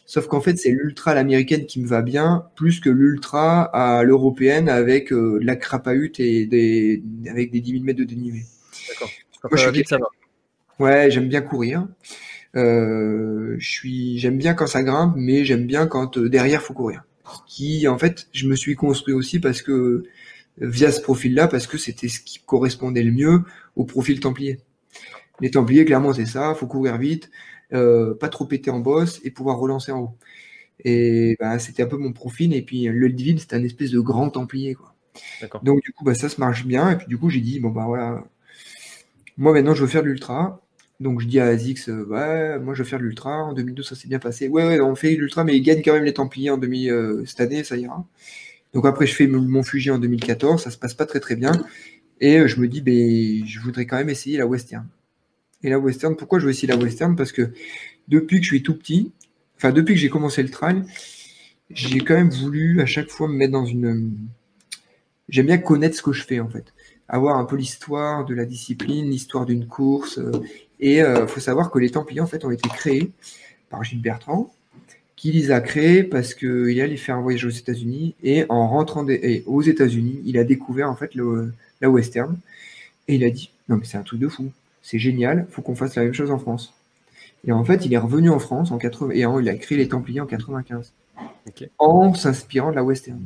[0.06, 4.04] Sauf qu'en fait, c'est l'ultra à l'américaine qui me va bien, plus que l'ultra à
[4.04, 8.44] l'européenne avec euh, de la crapahute et des, avec des 10 000 mètres de dénivelé.
[8.90, 9.10] D'accord.
[9.50, 10.08] Moi, je suis ça va.
[10.80, 11.88] Ouais, j'aime bien courir.
[12.56, 16.74] Euh, je suis, j'aime bien quand ça grimpe, mais j'aime bien quand euh, derrière faut
[16.74, 17.06] courir.
[17.46, 20.04] Qui, en fait, je me suis construit aussi parce que
[20.58, 23.44] via ce profil-là, parce que c'était ce qui correspondait le mieux
[23.76, 24.60] au profil templier.
[25.40, 27.30] Les templiers, clairement, c'est ça, faut courir vite,
[27.74, 30.18] euh, pas trop péter en bosse et pouvoir relancer en haut.
[30.84, 32.54] Et bah, c'était un peu mon profil.
[32.54, 34.76] Et puis le Divine, c'est un espèce de grand templier.
[34.76, 34.96] Quoi.
[35.64, 36.92] Donc du coup, bah, ça se marche bien.
[36.92, 38.24] Et puis du coup, j'ai dit, bon bah voilà,
[39.38, 40.62] moi maintenant je veux faire de l'ultra.
[41.00, 43.44] Donc je dis à Azix, euh, ouais, moi je vais faire l'ultra.
[43.44, 44.48] En 2012, ça s'est bien passé.
[44.48, 47.24] Ouais, ouais, on fait l'ultra, mais il gagne quand même les Templiers en demi euh,
[47.26, 48.06] cette année, ça ira.
[48.74, 51.52] Donc après, je fais mon Fuji en 2014, ça se passe pas très très bien.
[52.20, 54.88] Et euh, je me dis, ben, je voudrais quand même essayer la western.
[55.64, 57.16] Et la western, pourquoi je veux essayer la western?
[57.16, 57.52] Parce que
[58.08, 59.12] depuis que je suis tout petit,
[59.56, 60.84] enfin depuis que j'ai commencé le trail,
[61.70, 64.14] j'ai quand même voulu à chaque fois me mettre dans une.
[65.30, 66.74] J'aime bien connaître ce que je fais en fait
[67.10, 70.20] avoir un peu l'histoire de la discipline, l'histoire d'une course,
[70.80, 73.12] et il euh, faut savoir que les Templiers en fait ont été créés
[73.70, 74.54] par Gilles Bertrand,
[75.18, 79.06] qui les a créés parce qu'il allait faire un voyage aux États-Unis et en rentrant
[79.46, 81.52] aux États-Unis, il a découvert en fait le,
[81.82, 82.38] la western
[83.10, 84.52] et il a dit non mais c'est un truc de fou,
[84.82, 86.74] c'est génial, faut qu'on fasse la même chose en France.
[87.46, 89.90] Et en fait, il est revenu en France en 80 et il a créé les
[89.90, 90.94] Templiers en 95
[91.80, 93.20] en s'inspirant de la western.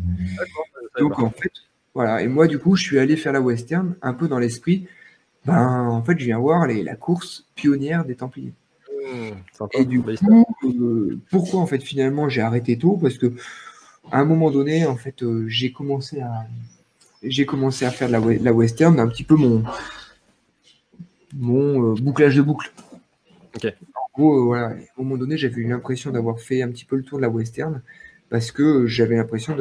[0.98, 1.52] Donc en fait,
[1.94, 2.22] voilà.
[2.22, 4.88] Et moi du coup, je suis allé faire la western un peu dans l'esprit
[5.46, 8.54] ben, en fait, je viens voir les, la course pionnière des Templiers.
[9.74, 12.98] Et du coup, euh, pourquoi en fait finalement j'ai arrêté tôt?
[13.02, 13.34] Parce que
[14.12, 16.48] à un moment donné, en fait, euh, j'ai commencé à
[17.24, 19.64] j'ai commencé à faire de la, la, western, un petit peu mon
[21.36, 22.72] mon euh, bouclage de boucle.
[23.64, 26.96] En gros, voilà, à un moment donné, j'avais eu l'impression d'avoir fait un petit peu
[26.96, 27.82] le tour de la western
[28.30, 29.56] parce que j'avais l'impression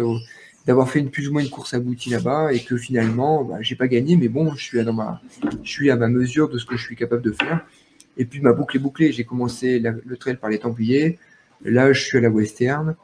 [0.66, 3.74] d'avoir fait une plus ou moins une course aboutie là-bas et que finalement, bah, j'ai
[3.74, 5.20] pas gagné, mais bon, je suis, à, dans ma,
[5.62, 7.66] je suis à ma mesure de ce que je suis capable de faire.
[8.16, 9.12] Et puis ma boucle est bouclée.
[9.12, 11.18] J'ai commencé le trail par les Templiers.
[11.64, 12.96] Là, je suis à la Western.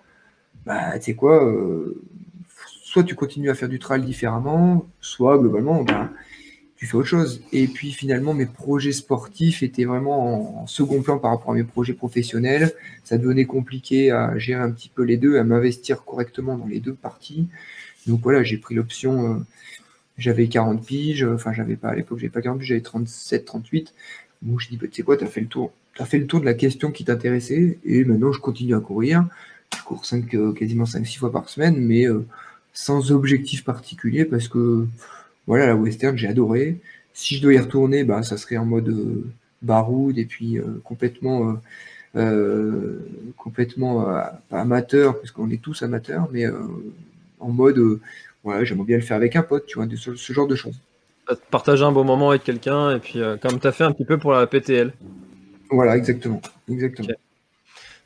[0.64, 2.02] Bah, tu sais quoi, euh,
[2.96, 6.10] soit tu continues à faire du trail différemment, soit globalement, bah,
[6.76, 7.42] tu fais autre chose.
[7.52, 11.64] Et puis finalement, mes projets sportifs étaient vraiment en, second plan par rapport à mes
[11.64, 12.72] projets professionnels.
[13.04, 16.80] Ça devenait compliqué à gérer un petit peu les deux, à m'investir correctement dans les
[16.80, 17.48] deux parties.
[18.06, 19.36] Donc voilà, j'ai pris l'option.
[19.36, 19.38] Euh,
[20.18, 23.94] j'avais 40 piges, enfin j'avais pas à l'époque, j'avais pas 40 piges, j'avais 37, 38.
[24.46, 25.72] Bon, je dis, tu sais quoi, tu as fait le tour.
[26.04, 29.26] fait le tour de la question qui t'intéressait et maintenant je continue à courir.
[29.76, 32.24] Je cours 5, euh, quasiment 5-6 fois par semaine, mais euh,
[32.72, 34.86] sans objectif particulier parce que
[35.48, 36.78] voilà, la western, j'ai adoré.
[37.12, 39.24] Si je dois y retourner, bah, ça serait en mode euh,
[39.62, 41.60] baroud et puis complètement,
[43.36, 44.06] complètement
[44.52, 46.44] amateur, parce qu'on est tous amateurs, mais
[47.40, 48.00] en mode,
[48.62, 50.78] j'aimerais bien le faire avec un pote, tu vois, de, ce genre de choses
[51.50, 54.04] partager un bon moment avec quelqu'un et puis euh, comme tu as fait un petit
[54.04, 54.92] peu pour la PTL.
[55.70, 56.40] Voilà, exactement.
[56.68, 57.08] exactement.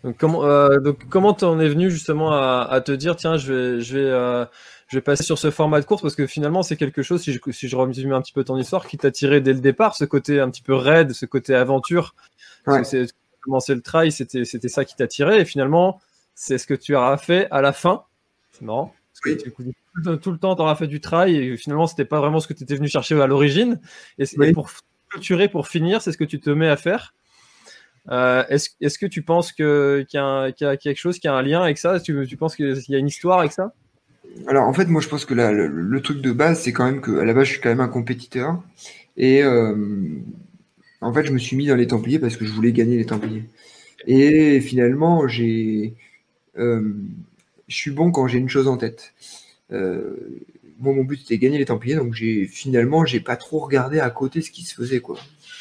[0.02, 3.80] Donc comment euh, donc comment t'en es venu justement à, te dire tiens je vais
[3.82, 4.46] je vais euh,
[4.88, 6.00] je vais passer sur ce format de course?
[6.00, 8.56] Parce que finalement c'est quelque chose si je si je resume un petit peu ton
[8.56, 11.54] histoire qui t'a tiré dès le départ ce côté un petit peu raide ce côté
[11.54, 12.14] aventure
[12.66, 12.82] ouais.
[12.84, 13.06] c'est
[13.42, 16.00] commencer le trail c'était c'était ça qui t'a tiré et finalement
[16.34, 18.04] c'est ce que tu as fait à la fin
[18.52, 22.40] c'est marrant tout le temps, tu auras fait du trail et finalement, c'était pas vraiment
[22.40, 23.80] ce que tu étais venu chercher à l'origine.
[24.18, 24.70] Et, pour
[25.08, 27.14] clôturer, pour finir, c'est ce que tu te mets à faire.
[28.10, 31.78] Euh, est-ce, que tu penses qu'il y, a quelque chose qui a un lien avec
[31.78, 32.00] ça?
[32.00, 33.74] Tu, tu penses qu'il y a une histoire avec ça?
[34.46, 37.18] Alors, en fait, moi, je pense que le, truc de base, c'est quand même que
[37.18, 38.62] à la base, je suis quand même un compétiteur.
[39.16, 39.74] Et euh,
[41.00, 43.06] en fait, je me suis mis dans les Templiers parce que je voulais gagner les
[43.06, 43.44] Templiers.
[44.06, 45.94] Et finalement, j'ai.
[46.58, 46.94] Euh,
[47.70, 49.14] je suis bon quand j'ai une chose en tête.
[49.72, 50.16] Euh,
[50.80, 54.10] moi, mon but c'était gagner les Templiers, donc j'ai finalement j'ai pas trop regardé à
[54.10, 55.18] côté ce qui se faisait quoi.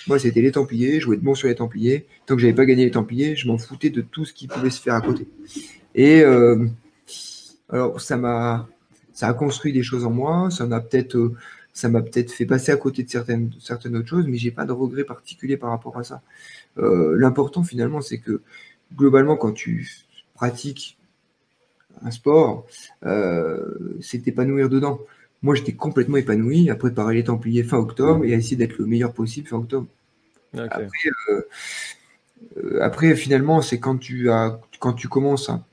[0.08, 2.08] Moi, c'était les Templiers, je jouais de bon sur les Templiers.
[2.26, 4.72] Tant que j'avais pas gagné les Templiers, je m'en foutais de tout ce qui pouvait
[4.72, 5.28] se faire à côté.
[5.94, 6.66] Et euh,
[7.70, 8.68] alors, ça m'a,
[9.14, 10.50] ça a construit des choses en moi.
[10.50, 11.36] Ça m'a peut-être, euh,
[11.74, 14.66] ça m'a peut-être fait passer à côté de certaines, certaines autres choses, mais j'ai pas
[14.66, 16.22] de regret particulier par rapport à ça.
[16.78, 18.42] L'important finalement, c'est que
[18.96, 19.86] globalement, quand tu
[20.34, 20.98] pratiques
[22.04, 22.66] un sport,
[23.06, 25.00] euh, c'est épanouir dedans.
[25.42, 28.86] Moi, j'étais complètement épanoui à préparer les Templiers fin octobre et à essayer d'être le
[28.86, 29.88] meilleur possible fin octobre.
[30.56, 31.42] Euh,
[32.82, 35.64] après, finalement, c'est quand tu as, quand tu commences à,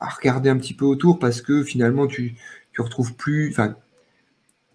[0.00, 2.34] regarder un petit peu autour parce que finalement, tu,
[2.72, 3.76] tu retrouves plus, enfin,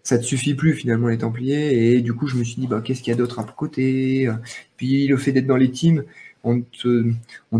[0.02, 2.82] ça te suffit plus finalement les Templiers et du coup, je me suis dit, bah,
[2.84, 4.28] qu'est-ce qu'il y a d'autre à côté?
[4.76, 6.04] Puis le fait d'être dans les teams,
[6.44, 7.10] on te,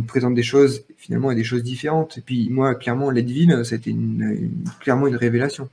[0.07, 2.18] présente des choses finalement et des choses différentes.
[2.18, 3.94] Et puis moi, clairement, Leadville, c'était
[4.81, 5.70] clairement une révélation.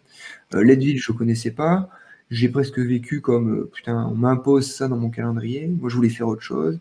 [0.55, 1.89] Euh, je connaissais pas.
[2.31, 5.67] J'ai presque vécu comme euh, putain, on m'impose ça dans mon calendrier.
[5.67, 6.79] Moi, je voulais faire autre chose.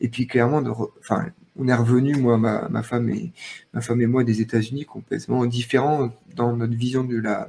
[0.00, 0.62] Et puis clairement,
[1.00, 3.32] enfin, on est revenu, moi, ma, femme et
[3.72, 7.48] ma femme et moi, des États-Unis complètement différents dans notre vision de la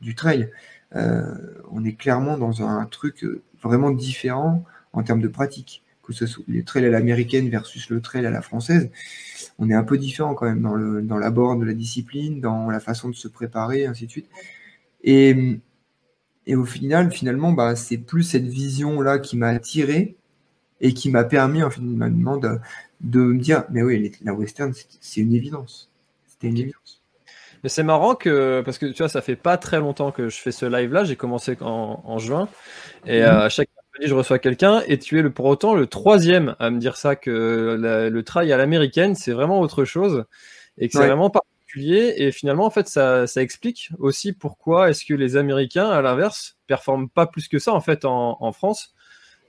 [0.00, 0.50] du trail.
[0.96, 1.34] Euh,
[1.70, 3.24] on est clairement dans un truc
[3.62, 8.00] vraiment différent en termes de pratique que ce soit les trails à l'américaine versus le
[8.00, 8.90] trail à la française,
[9.58, 12.70] on est un peu différent quand même dans, le, dans l'abord de la discipline, dans
[12.70, 14.28] la façon de se préparer, ainsi de suite.
[15.04, 15.60] Et,
[16.46, 20.16] et au final, finalement, bah, c'est plus cette vision-là qui m'a attiré
[20.80, 22.58] et qui m'a permis, en finalement, de,
[23.00, 25.90] de me dire, mais oui, la western, c'est une évidence.
[26.26, 27.00] C'était une évidence.
[27.62, 30.36] Mais c'est marrant que, parce que tu vois, ça fait pas très longtemps que je
[30.36, 32.48] fais ce live-là, j'ai commencé en, en juin,
[33.06, 33.24] et mmh.
[33.24, 33.68] à chaque
[34.00, 37.16] je reçois quelqu'un et tu es le, pour autant le troisième à me dire ça
[37.16, 37.76] que
[38.10, 40.24] le trail à l'américaine c'est vraiment autre chose
[40.78, 42.14] et que c'est vraiment particulier.
[42.16, 46.56] Et finalement en fait ça, ça explique aussi pourquoi est-ce que les Américains à l'inverse
[46.66, 48.94] performent pas plus que ça en fait en, en France.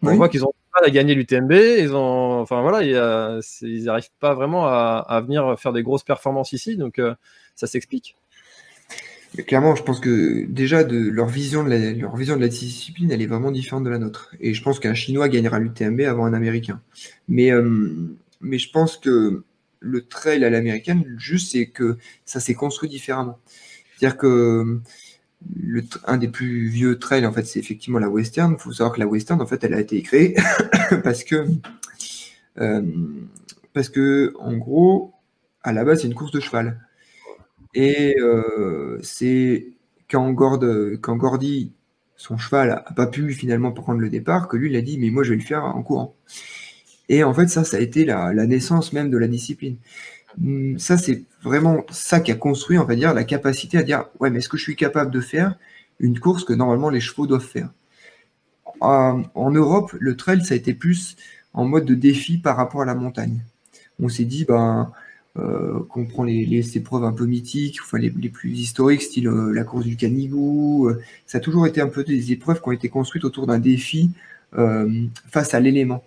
[0.02, 4.34] On voit qu'ils ont pas à gagner l'UTMB, ils ont enfin voilà ils n'arrivent pas
[4.34, 7.16] vraiment à, à, venir faire des grosses performances ici donc euh,
[7.56, 8.18] ça s'explique
[9.42, 13.22] clairement, je pense que déjà leur vision de la, leur vision de la discipline, elle
[13.22, 14.36] est vraiment différente de la nôtre.
[14.40, 16.82] Et je pense qu'un Chinois gagnera l'UTMB avant un Américain.
[17.28, 17.92] Mais, euh,
[18.42, 19.44] mais je pense que
[19.80, 23.40] le trail à l'américaine, juste, c'est que ça s'est construit différemment.
[23.98, 24.80] C'est-à-dire que
[25.62, 28.56] le, un des plus vieux trails, en fait, c'est effectivement la western.
[28.58, 30.36] Il faut savoir que la western, en fait, elle a été créée
[31.04, 31.48] parce que,
[32.60, 32.82] euh,
[33.74, 35.14] parce que, en gros,
[35.64, 36.80] à la base, c'est une course de cheval.
[37.76, 39.68] Et euh, c'est
[40.10, 40.34] quand,
[41.02, 41.72] quand Gordy,
[42.16, 45.10] son cheval, n'a pas pu finalement prendre le départ, que lui, il a dit, mais
[45.10, 46.16] moi, je vais le faire en courant.
[47.10, 49.78] Et en fait, ça, ça a été la, naissance même de la discipline.
[50.42, 54.06] Hum, ça, c'est vraiment ça qui a construit, on va dire, la capacité à dire,
[54.20, 55.58] ouais, mais est-ce que je suis capable de faire
[56.00, 57.70] une course que normalement les chevaux doivent faire?
[58.82, 61.16] En, Europe, le trail, ça a été plus
[61.54, 63.40] en mode de défi par rapport à la montagne.
[64.00, 64.92] On s'est dit, ben,
[65.36, 69.86] qu'on prend les, épreuves un peu mythiques, enfin les, plus historiques, style euh, la course
[69.86, 70.88] du canigou.
[70.90, 73.60] Euh, ça a toujours été un peu des épreuves qui ont été construites autour d'un
[73.60, 74.12] défi
[75.32, 76.04] face à l'élément.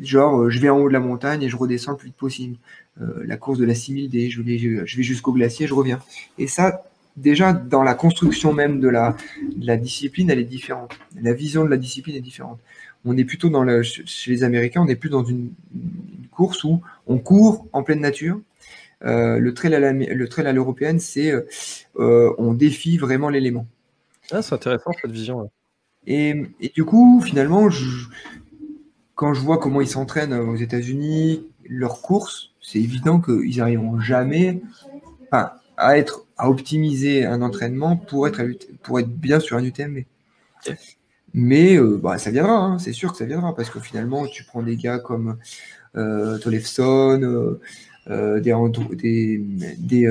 [0.00, 2.56] genre, je vais en haut de la montagne et je redescends le plus vite possible.
[3.00, 5.98] la course de la 6000D, je vais, je vais jusqu'au glacier, je reviens.
[6.36, 6.84] Et ça,
[7.16, 9.16] déjà, dans la construction même de la,
[9.56, 10.98] de la discipline, elle est différente.
[11.20, 12.60] La vision de la discipline est différente.
[13.04, 15.50] On est plutôt dans le, chez les Américains, on est plus dans une,
[16.30, 18.40] course où on court en pleine nature.
[19.04, 23.66] Euh, le trail à le trail à l'européenne, c'est euh, on défie vraiment l'élément.
[24.30, 25.50] Ah, c'est intéressant cette vision.
[26.06, 28.06] Et, et, du coup, finalement, je,
[29.14, 34.60] quand je vois comment ils s'entraînent aux États-Unis, leurs courses, c'est évident qu'ils n'arriveront jamais
[35.32, 38.42] à être à optimiser un entraînement pour être,
[38.82, 40.04] pour être bien sur un UTMB.
[41.34, 44.44] Mais euh, bah, ça viendra, hein, c'est sûr que ça viendra, parce que finalement, tu
[44.44, 45.36] prends des gars comme
[45.96, 47.58] euh, euh,
[48.10, 48.52] euh des,
[48.96, 49.38] des,
[49.78, 50.10] des,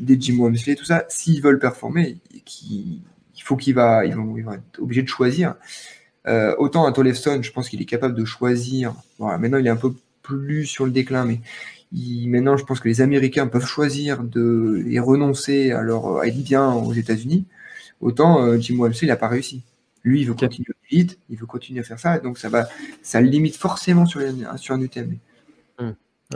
[0.00, 4.78] des, Jim Wamsley, tout ça, s'ils veulent performer, il faut qu'ils va, ils vont, être
[4.80, 5.56] obligés de choisir.
[6.58, 8.94] autant à Tolefson, je pense qu'il est capable de choisir.
[9.18, 11.40] Voilà, maintenant, il est un peu plus sur le déclin, mais
[12.28, 16.42] maintenant, je pense que les Américains peuvent choisir de et renoncer à, leur, à être
[16.42, 17.46] bien aux États-Unis.
[18.00, 19.62] Autant Jim Wamsley, il n'a pas réussi.
[20.04, 22.68] Lui, il veut continuer vite, il veut continuer à faire ça, donc ça va,
[23.02, 24.20] ça le limite forcément sur,
[24.56, 25.14] sur un UTMB.
[25.78, 25.92] Hmm.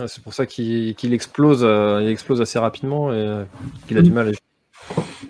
[0.07, 3.45] c'est pour ça qu'il explose, euh, il explose assez rapidement et euh,
[3.87, 4.33] qu'il a du mal à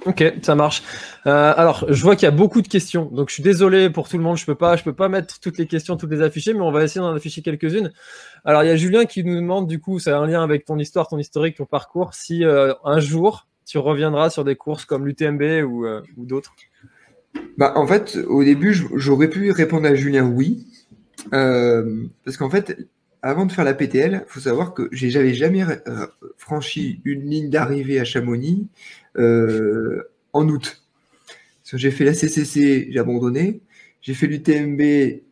[0.07, 0.84] Ok, ça marche.
[1.26, 4.09] Euh, alors, je vois qu'il y a beaucoup de questions, donc je suis désolé pour
[4.09, 4.37] tout le monde.
[4.37, 6.70] Je peux pas, je peux pas mettre toutes les questions, toutes les afficher, mais on
[6.70, 7.91] va essayer d'en afficher quelques-unes.
[8.45, 10.64] Alors, il y a Julien qui nous demande, du coup, ça a un lien avec
[10.64, 14.84] ton histoire, ton historique, ton parcours, si euh, un jour tu reviendras sur des courses
[14.84, 16.55] comme l'UTMB ou, euh, ou d'autres?
[17.59, 20.66] Bah, en fait, au début, j'aurais pu répondre à Julien oui,
[21.30, 22.76] parce qu'en fait,
[23.22, 25.64] avant de faire la PTL, il faut savoir que j'avais jamais
[26.39, 28.68] franchi une ligne d'arrivée à Chamonix
[29.18, 30.82] euh, en août.
[31.72, 33.61] J'ai fait la CCC, j'ai abandonné.
[34.01, 35.22] J'ai fait l'UTMB,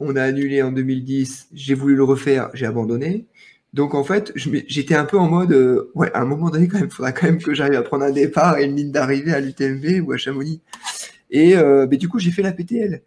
[0.00, 1.48] on a annulé en 2010.
[1.54, 3.24] J'ai voulu le refaire, j'ai abandonné.
[3.72, 6.78] Donc en fait, j'étais un peu en mode, euh, ouais, à un moment donné, quand
[6.78, 9.32] même, il faudra quand même que j'arrive à prendre un départ et une ligne d'arrivée
[9.32, 10.60] à l'UTMB ou à Chamonix.
[11.30, 13.02] Et euh, du coup, j'ai fait la PTL.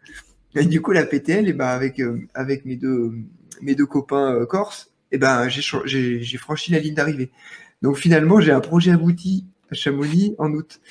[0.55, 2.01] Et du coup, la PTL, et ben, avec,
[2.33, 3.13] avec mes, deux,
[3.61, 7.31] mes deux copains corses, et ben, j'ai franchi la ligne d'arrivée.
[7.81, 10.81] Donc finalement, j'ai un projet abouti à Chamonix en août.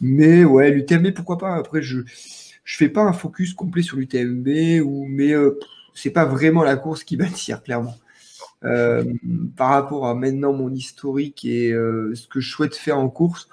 [0.00, 1.54] Mais ouais, l'UTMB, pourquoi pas?
[1.54, 2.00] Après, je
[2.66, 4.48] je fais pas un focus complet sur l'UTMB,
[5.08, 5.58] mais euh,
[5.94, 7.94] c'est pas vraiment la course qui m'attire, clairement.
[8.64, 9.04] Euh,
[9.56, 13.48] par rapport à maintenant mon historique et euh, ce que je souhaite faire en course,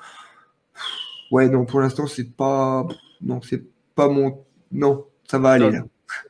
[1.31, 2.87] ouais, non, pour l'instant, c'est pas.
[3.23, 3.63] Non, c'est
[3.95, 4.45] pas mon.
[4.71, 5.83] Non, ça va aller là.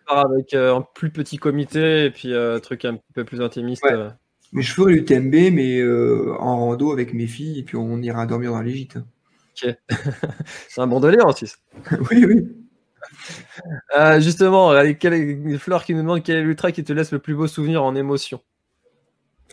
[0.08, 3.86] Avec un plus petit comité et puis un truc un peu plus intimiste.
[4.54, 8.28] Mais je ferai l'UTMB, mais euh, en rando avec mes filles, et puis on ira
[8.28, 8.98] dormir dans les gîtes.
[8.98, 9.76] Ok.
[10.70, 11.58] c'est un bon délire en Suisse.
[12.12, 12.48] oui, oui.
[13.98, 17.34] Euh, justement, quelle Fleur qui nous demande quel est l'ultra qui te laisse le plus
[17.34, 18.42] beau souvenir en émotion?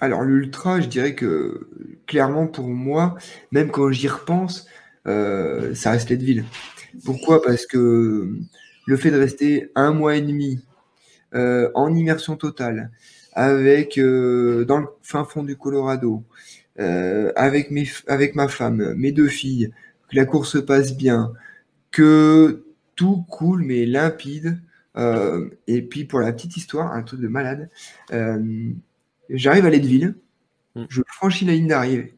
[0.01, 1.69] Alors, l'ultra, je dirais que
[2.07, 3.17] clairement pour moi,
[3.53, 4.67] même quand j'y repense,
[5.07, 6.45] euh, ça reste ville.
[7.05, 7.43] Pourquoi?
[7.43, 8.31] Parce que
[8.87, 10.65] le fait de rester un mois et demi
[11.33, 12.91] en immersion totale,
[13.33, 16.25] avec euh, dans le fin fond du Colorado,
[16.79, 19.73] euh, avec mes avec ma femme, mes deux filles,
[20.09, 21.33] que la course se passe bien,
[21.91, 22.65] que
[22.97, 24.61] tout coule mais limpide.
[24.97, 27.71] Euh, et puis pour la petite histoire, un truc de malade,
[29.31, 30.17] j'arrive à Leadville,
[30.75, 30.85] mm.
[30.89, 32.15] je franchis la ligne d'arrivée.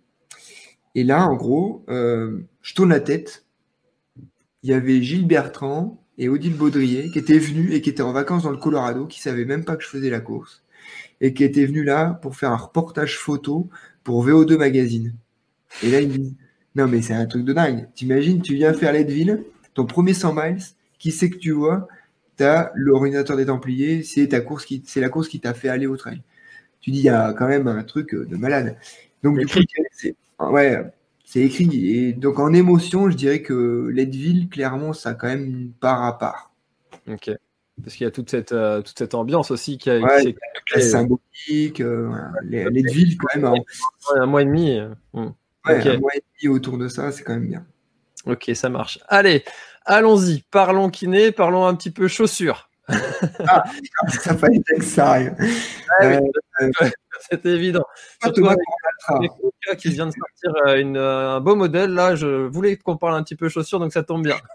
[0.94, 3.44] Et là, en gros, je tourne la tête.
[4.62, 8.12] Il y avait Gilles Bertrand et Odile Baudrier qui étaient venus et qui étaient en
[8.12, 10.62] vacances dans le Colorado, qui savaient même pas que je faisais la course
[11.20, 13.70] et qui était venu là pour faire un reportage photo
[14.04, 15.14] pour VO2 Magazine.
[15.82, 16.36] Et là, il me dit
[16.74, 17.88] Non, mais c'est un truc de dingue.
[17.94, 19.44] T'imagines, tu viens faire Leadville,
[19.74, 20.62] ton premier 100 miles,
[20.98, 21.88] qui sait que tu vois?
[22.36, 25.68] Tu as l'ordinateur des Templiers, c'est ta course qui, c'est la course qui t'a fait
[25.68, 26.22] aller au trail.
[26.80, 28.76] Tu dis, il y a quand même un truc de malade.
[29.22, 29.60] Donc, du coup,
[29.92, 30.82] c'est, ouais,
[31.32, 31.96] c'est écrit.
[31.96, 36.02] Et donc, en émotion, je dirais que Leadville, clairement, ça a quand même une part
[36.04, 36.52] à part.
[37.08, 37.30] Ok.
[37.82, 40.36] Parce qu'il y a toute cette, euh, toute cette ambiance aussi qui a ouais, toute
[40.74, 42.10] la symbolique, euh,
[42.44, 43.62] villes quand même.
[44.14, 44.78] un mois et demi.
[45.14, 45.30] Ouais,
[45.64, 47.64] Un mois et demi autour de ça, c'est quand même bien.
[48.26, 48.98] Ok, ça marche.
[49.08, 49.42] Allez,
[49.86, 50.42] allons-y.
[50.50, 52.68] Parlons kiné, parlons un petit peu chaussures.
[52.88, 53.64] Ah,
[54.08, 55.34] ça fallait que ça arrive.
[57.30, 57.84] c'est évident.
[58.22, 59.30] Surtout avec
[59.78, 63.36] qui vient de sortir une, un beau modèle, là, je voulais qu'on parle un petit
[63.36, 64.36] peu chaussures, donc ça tombe bien.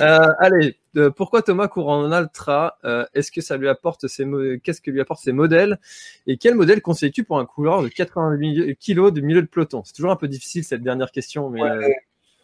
[0.00, 0.76] Euh, allez,
[1.16, 4.26] pourquoi Thomas court en ultra euh, Est-ce que ça lui apporte ses
[4.62, 5.78] qu'est-ce que lui apporte ses modèles?
[6.26, 8.36] Et quel modèle conseilles-tu pour un coureur de 80
[8.74, 9.82] kg de milieu de peloton?
[9.84, 11.88] C'est toujours un peu difficile cette dernière question, mais euh,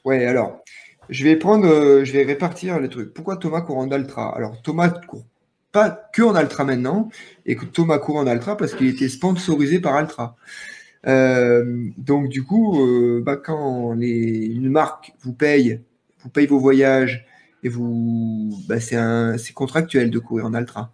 [0.04, 0.62] ouais, alors
[1.08, 3.12] je vais prendre, je vais répartir les trucs.
[3.14, 5.24] Pourquoi Thomas court en ultra Alors Thomas court
[5.72, 7.10] pas que en ultra maintenant,
[7.44, 10.36] et que Thomas court en ultra parce qu'il était sponsorisé par Ultra.
[11.04, 12.80] donc du coup,
[13.22, 15.80] bah, quand les, une marque vous paye
[16.26, 17.24] vous paye vos voyages
[17.62, 20.92] et vous, bah, c'est contractuel de courir en ultra.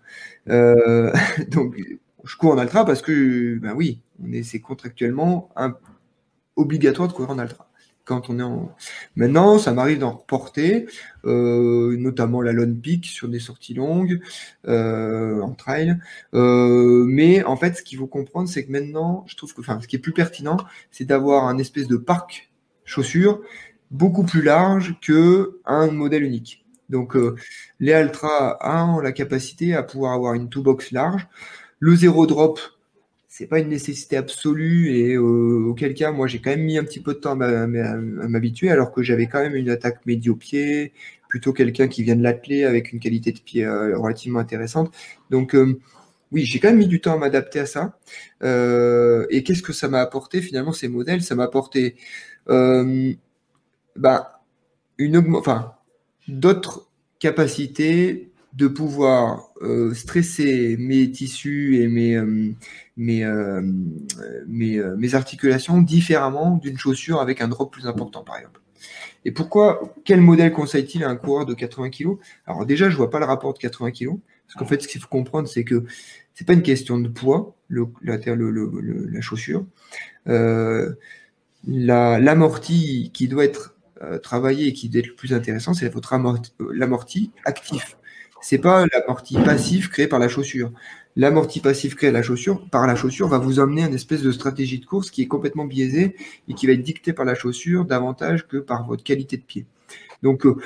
[0.49, 1.13] Euh,
[1.49, 1.75] donc,
[2.25, 4.01] je cours en ultra parce que, ben oui,
[4.45, 5.51] c'est contractuellement
[6.57, 7.69] obligatoire de courir en ultra
[8.05, 8.75] quand on est en.
[9.17, 10.87] Maintenant, ça m'arrive d'en reporter,
[11.25, 14.21] euh, notamment la Lone Peak sur des sorties longues,
[14.67, 15.97] euh, en trail.
[16.35, 19.81] Euh, mais en fait, ce qu'il faut comprendre, c'est que maintenant, je trouve que, enfin,
[19.81, 20.57] ce qui est plus pertinent,
[20.91, 22.51] c'est d'avoir un espèce de parc
[22.85, 23.41] chaussures
[23.91, 26.65] beaucoup plus large que un modèle unique.
[26.89, 27.17] Donc,
[27.81, 31.27] les Ultra ont la capacité à pouvoir avoir une toolbox large.
[31.79, 32.61] Le zéro drop,
[33.35, 36.85] c'est pas une nécessité absolue et euh, auquel cas, moi, j'ai quand même mis un
[36.85, 40.93] petit peu de temps à, m'habituer, alors que j'avais quand même une attaque médio-pied,
[41.31, 44.95] plutôt quelqu'un qui vient de l'atteler avec une qualité de pied euh, relativement intéressante.
[45.31, 45.81] Donc, euh,
[46.31, 47.99] oui, j'ai quand même mis du temps à m'adapter à ça.
[48.43, 51.23] et qu'est-ce que ça m'a apporté finalement ces modèles?
[51.23, 51.97] Ça m'a apporté
[52.47, 54.43] bah,
[54.99, 55.73] une enfin,
[56.29, 62.53] d'autres capacités de pouvoir euh, stresser mes tissus et mes, euh,
[62.97, 63.63] mes, euh,
[64.47, 68.61] mes, articulations différemment d'une chaussure avec un drop plus important, par exemple.
[69.25, 73.09] Et pourquoi, quel modèle conseille-t-il à un coureur de 80 kg Alors déjà, je vois
[73.09, 75.85] pas le rapport de 80 kg, parce qu'en fait, ce qu'il faut comprendre, c'est que
[76.35, 79.65] c'est pas une question de poids, le, la, la chaussure.
[81.65, 83.77] l'amorti qui doit être
[84.23, 86.13] travaillé et qui doit être le plus intéressant, c'est votre
[86.73, 87.97] l'amorti actif
[88.43, 90.73] c'est pas l'amorti passif créé par la chaussure.
[91.15, 92.13] L'amorti passif créé
[92.71, 95.65] par la chaussure va vous emmener une espèce de stratégie de course qui est complètement
[95.65, 96.17] biaisée
[96.49, 99.67] et qui va être dictée par la chaussure davantage que par votre qualité de pied.
[100.23, 100.57] Donc, euh,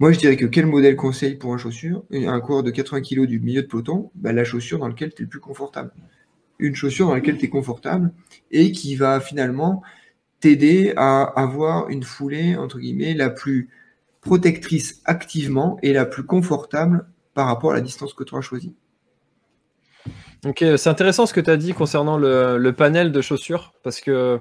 [0.00, 3.26] moi, je dirais que quel modèle conseille pour un chaussure Un coureur de 80 kg
[3.26, 5.92] du milieu de peloton, bah, la chaussure dans laquelle tu es le plus confortable.
[6.58, 8.12] Une chaussure dans laquelle tu es confortable
[8.50, 9.82] et qui va finalement
[10.40, 13.68] t'aider à avoir une foulée, entre guillemets, la plus
[14.24, 18.74] protectrice activement et la plus confortable par rapport à la distance que tu as choisie.
[20.44, 24.40] Ok, c'est intéressant ce que tu as dit concernant le, panel de chaussures, parce que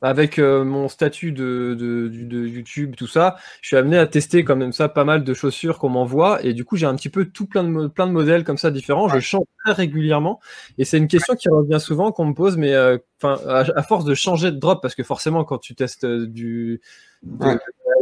[0.00, 2.10] avec euh, mon statut de,
[2.46, 5.78] YouTube, tout ça, je suis amené à tester comme même ça pas mal de chaussures
[5.78, 8.44] qu'on m'envoie, et du coup j'ai un petit peu tout plein de, plein de modèles
[8.44, 10.40] comme ça différents, je change très régulièrement,
[10.76, 14.14] et c'est une question qui revient souvent qu'on me pose, mais euh, à, force de
[14.14, 16.80] changer de drop, parce que forcément quand tu testes euh, du,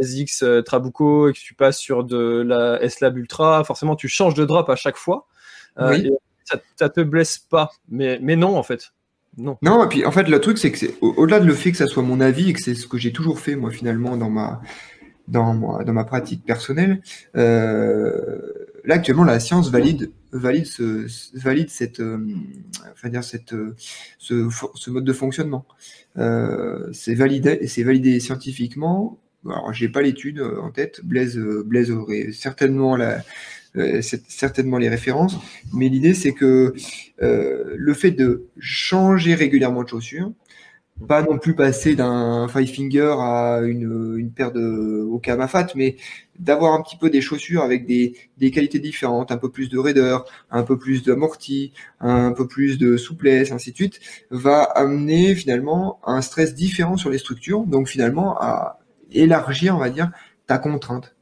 [0.01, 4.33] ASX euh, Trabuco et que tu passes sur de la S-Lab Ultra, forcément tu changes
[4.33, 5.27] de drop à chaque fois.
[5.79, 6.09] Euh,
[6.43, 8.93] ça, ça, te blesse pas, mais, mais non en fait.
[9.37, 9.57] Non.
[9.61, 11.77] Non, et puis en fait le truc c'est que c'est au-delà de le fait que
[11.77, 14.31] ça soit mon avis et que c'est ce que j'ai toujours fait moi finalement dans
[14.31, 14.61] ma
[15.27, 17.01] dans, dans ma pratique personnelle,
[17.35, 18.39] euh,
[18.85, 21.05] là actuellement la science valide valide ce,
[21.37, 22.01] valide cette
[22.93, 23.53] enfin dire cette
[24.17, 25.65] ce, ce, mode de fonctionnement.
[26.15, 31.91] c'est validé c'est validé scientifiquement alors j'ai pas l'étude euh, en tête, Blaise, euh, Blaise
[31.91, 33.21] aurait certainement la,
[33.75, 35.37] euh, certainement les références,
[35.73, 36.73] mais l'idée c'est que
[37.19, 40.31] le fait de changer régulièrement de chaussures,
[41.07, 45.95] pas non plus passer d'un five finger à une, une paire de Okamafat, mais
[46.39, 49.77] d'avoir un petit peu des chaussures avec des, des, qualités différentes, un peu plus de
[49.77, 53.99] raideur, un peu plus d'amorti, un peu plus de souplesse, ainsi de suite,
[54.31, 58.76] va amener finalement un stress différent sur les structures, donc finalement à
[59.11, 60.11] élargir, on va dire,
[60.45, 61.15] ta contrainte.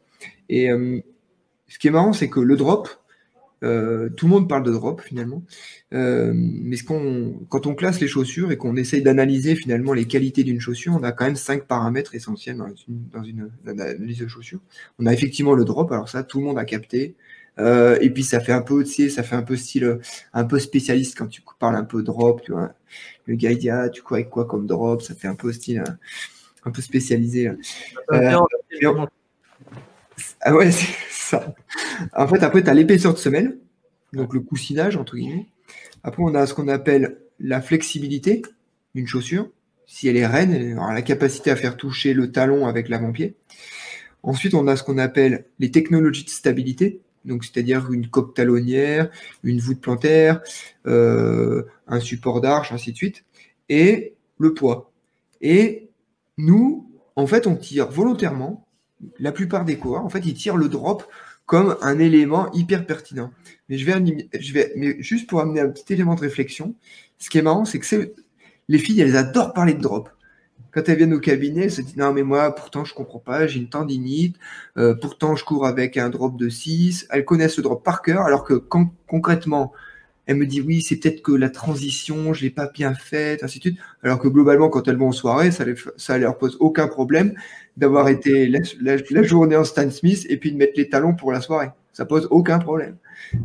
[0.49, 0.99] Et euh,
[1.67, 2.89] ce qui est marrant, c'est que le drop,
[3.63, 5.43] euh, tout le monde parle de drop finalement,
[5.93, 10.05] euh, mais ce qu'on, quand on classe les chaussures et qu'on essaye d'analyser finalement les
[10.05, 14.19] qualités d'une chaussure, on a quand même cinq paramètres essentiels dans une, dans une analyse
[14.19, 14.59] de chaussure.
[14.99, 17.15] On a effectivement le drop, alors ça tout le monde a capté.
[17.57, 19.99] et puis ça fait un peu, tu sais, ça fait un peu style,
[20.33, 22.73] un peu spécialiste quand tu parles un peu drop, tu vois.
[23.25, 23.55] Le gars
[23.89, 25.83] tu crois avec quoi comme drop, ça fait un peu style
[26.66, 27.47] un peu spécialisé.
[27.47, 27.55] Euh,
[30.41, 31.55] ah ouais, c'est ça.
[32.13, 33.57] En fait, après, tu as l'épaisseur de semelle,
[34.13, 35.47] donc le coussinage, entre guillemets.
[36.03, 38.41] Après, on a ce qu'on appelle la flexibilité
[38.93, 39.49] d'une chaussure.
[39.88, 43.36] Si elle est elle aura la capacité à faire toucher le talon avec l'avant-pied.
[44.24, 49.09] Ensuite, on a ce qu'on appelle les technologies de stabilité, donc c'est-à-dire une coque talonnière,
[49.43, 50.41] une voûte plantaire,
[50.88, 53.24] euh, un support d'arche, ainsi de suite,
[53.70, 54.91] et le poids.
[55.41, 55.84] Et
[56.38, 58.67] nous, en fait, on tire volontairement,
[59.19, 61.03] la plupart des coureurs, en fait, ils tirent le drop
[61.45, 63.31] comme un élément hyper pertinent.
[63.69, 66.75] Mais je vais, juste pour amener un petit élément de réflexion,
[67.19, 68.13] ce qui est marrant, c'est que
[68.67, 70.09] les filles, elles adorent parler de drop.
[70.71, 73.47] Quand elles viennent au cabinet, elles se disent non mais moi pourtant je comprends pas,
[73.47, 74.36] j'ai une tendinite,
[74.77, 77.07] euh, pourtant je cours avec un drop de 6.
[77.11, 78.55] Elles connaissent le drop par cœur, alors que
[79.07, 79.71] concrètement,
[80.28, 83.59] elle me dit oui, c'est peut-être que la transition, je l'ai pas bien faite, ainsi
[83.59, 83.80] de suite.
[84.03, 87.36] Alors que globalement, quand elles vont en soirée, ça, les, ça leur pose aucun problème
[87.78, 91.41] d'avoir été la, journée en Stan Smith et puis de mettre les talons pour la
[91.41, 91.69] soirée.
[91.93, 92.97] Ça pose aucun problème.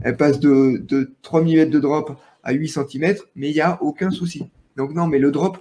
[0.03, 3.83] Elle passe de, de 3 mm de drop à 8 cm, mais il n'y a
[3.83, 4.51] aucun souci.
[4.77, 5.59] Donc non, mais le drop,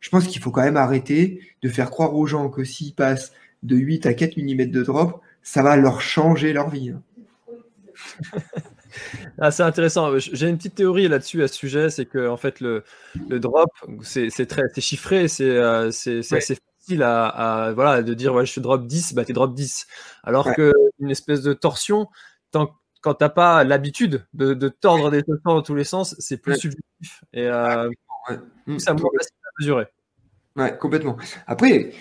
[0.00, 3.32] je pense qu'il faut quand même arrêter de faire croire aux gens que s'ils passent
[3.62, 6.90] de 8 à 4 mm de drop, ça va leur changer leur vie.
[6.90, 7.02] Hein.
[9.38, 10.18] Ah, c'est intéressant.
[10.18, 12.84] J'ai une petite théorie là-dessus à ce sujet, c'est que en fait le,
[13.28, 13.70] le drop,
[14.02, 19.14] c'est très chiffré, c'est euh, assez facile à, voilà de dire ouais, je drop 10,
[19.14, 19.86] bah tu drop 10.
[20.22, 22.08] Alors que une espèce de torsion,
[22.50, 26.36] tant, quand t'as pas l'habitude de, de, tordre des chaussures dans tous les sens, c'est
[26.36, 27.90] plus subjectif et euh,
[28.78, 29.86] ça me à mesurer.
[30.56, 31.16] Ouais, complètement.
[31.46, 31.92] Après,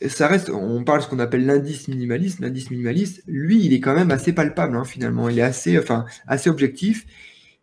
[0.00, 2.40] ça reste, on parle de ce qu'on appelle l'indice minimaliste.
[2.40, 5.28] L'indice minimaliste, lui, il est quand même assez palpable, hein, finalement.
[5.28, 7.06] Il est assez, enfin, assez objectif.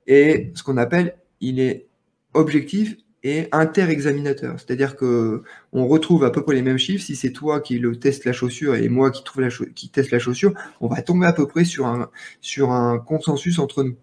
[0.07, 1.87] Et ce qu'on appelle, il est
[2.33, 4.59] objectif et interexaminateur.
[4.59, 7.03] C'est-à-dire que on retrouve à peu près les mêmes chiffres.
[7.03, 10.11] Si c'est toi qui le teste la chaussure et moi qui trouve la qui teste
[10.11, 12.09] la chaussure, on va tomber à peu près sur un
[12.41, 13.95] sur un consensus entre nous.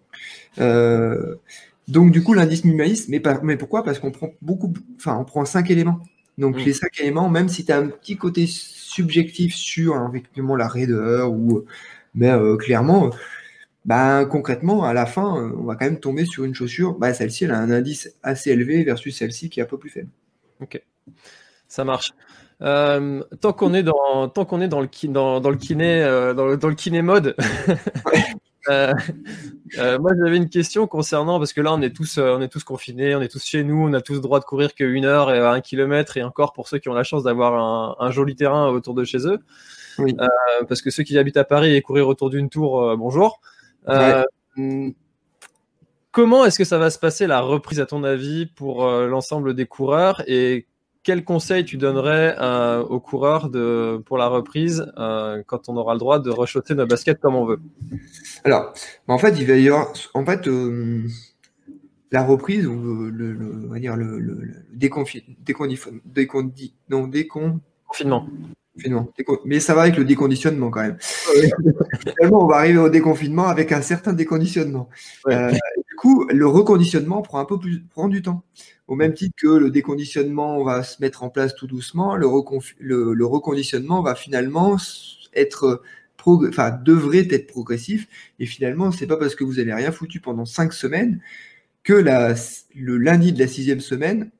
[0.59, 1.35] Euh,
[1.87, 3.83] donc du coup l'indice minimaliste, mais, mais pourquoi?
[3.83, 5.99] Parce qu'on prend beaucoup, enfin on prend cinq éléments.
[6.39, 10.55] Donc les cinq éléments, même si tu as un petit côté subjectif sur hein, effectivement
[10.55, 11.65] la raideur ou
[12.15, 13.11] mais euh, clairement,
[13.85, 16.93] bah, concrètement, à la fin, on va quand même tomber sur une chaussure.
[16.97, 19.89] Bah, celle-ci, elle a un indice assez élevé versus celle-ci qui est un peu plus
[19.89, 20.09] faible.
[20.61, 20.81] Ok,
[21.67, 22.13] ça marche.
[22.61, 26.33] Euh, tant qu'on est dans tant qu'on est dans le dans, dans le kiné euh,
[26.33, 27.37] dans, le, dans le kiné mode
[28.69, 28.93] Euh,
[29.77, 32.47] euh, moi, j'avais une question concernant parce que là, on est tous, euh, on est
[32.47, 35.05] tous confinés, on est tous chez nous, on a tous le droit de courir qu'une
[35.05, 38.35] heure et un kilomètre et encore pour ceux qui ont la chance d'avoir un, joli
[38.35, 39.39] terrain autour de chez eux.
[40.67, 43.41] parce que ceux qui habitent à Paris et courir autour d'une tour, bonjour.
[46.11, 49.65] Comment est-ce que ça va se passer la reprise à ton avis pour l'ensemble des
[49.65, 50.67] coureurs et
[51.09, 55.93] quel conseil tu donnerais euh, aux coureurs de, pour la reprise euh, quand on aura
[55.93, 57.59] le droit de rechoter nos baskets comme on veut?
[58.43, 58.73] Alors,
[59.07, 61.01] bah, en fait, il va y avoir, en fait, euh,
[62.11, 63.35] la reprise ou le,
[63.65, 64.51] on va dire le, le,
[66.91, 68.27] non, décon, confinement.
[69.45, 70.97] Mais ça va avec le déconditionnement quand même.
[72.01, 74.89] Finalement, on va arriver au déconfinement avec un certain déconditionnement.
[75.27, 78.43] du coup, le reconditionnement prend un peu plus, prend du temps.
[78.89, 84.01] Au même titre que le déconditionnement va se mettre en place tout doucement, le, reconditionnement
[84.01, 84.77] va finalement
[85.35, 85.83] être
[86.25, 88.07] enfin, devrait être progressif.
[88.39, 91.21] Et finalement, c'est pas parce que vous n'avez rien foutu pendant cinq semaines
[91.83, 94.31] que le lundi de la sixième semaine,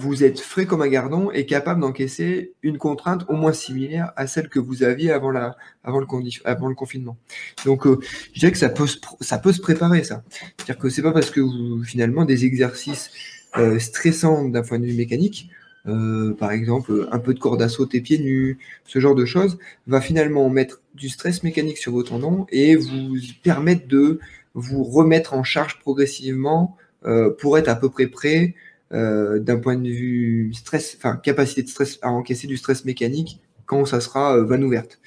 [0.00, 4.26] vous êtes frais comme un gardon et capable d'encaisser une contrainte au moins similaire à
[4.26, 6.06] celle que vous aviez avant, la, avant, le,
[6.46, 7.18] avant le confinement.
[7.66, 7.98] Donc, euh,
[8.32, 10.24] je dirais que ça peut se, ça peut se préparer, ça.
[10.30, 11.42] C'est-à-dire que c'est pas parce que
[11.84, 13.10] finalement, des exercices
[13.56, 15.48] euh, stressant d'un point de vue mécanique,
[15.86, 19.58] euh, par exemple un peu de corde à sauter pieds nus, ce genre de choses,
[19.86, 24.20] va finalement mettre du stress mécanique sur vos tendons et vous permettre de
[24.52, 26.76] vous remettre en charge progressivement
[27.06, 28.54] euh, pour être à peu près prêt
[28.90, 33.84] d'un point de vue stress, enfin capacité de stress à encaisser du stress mécanique quand
[33.84, 34.98] ça sera vanne ouverte.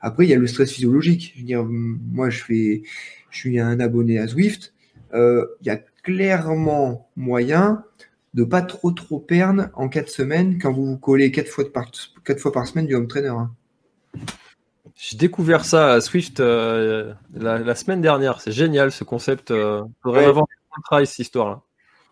[0.00, 1.34] Après, il y a le stress physiologique.
[1.36, 2.82] Je veux dire, moi, je fais,
[3.30, 4.72] je suis un abonné à Zwift.
[5.14, 7.84] il y a clairement moyen
[8.34, 11.90] de pas trop trop perdre en quatre semaines quand vous vous collez quatre fois, par,
[12.24, 13.28] quatre fois par semaine du home trainer.
[13.28, 13.50] Hein.
[14.94, 18.40] J'ai découvert ça à Swift euh, la, semaine dernière.
[18.40, 19.50] C'est génial ce concept.
[19.50, 20.46] Euh, faudrait avoir
[20.76, 21.62] un travail cette histoire-là.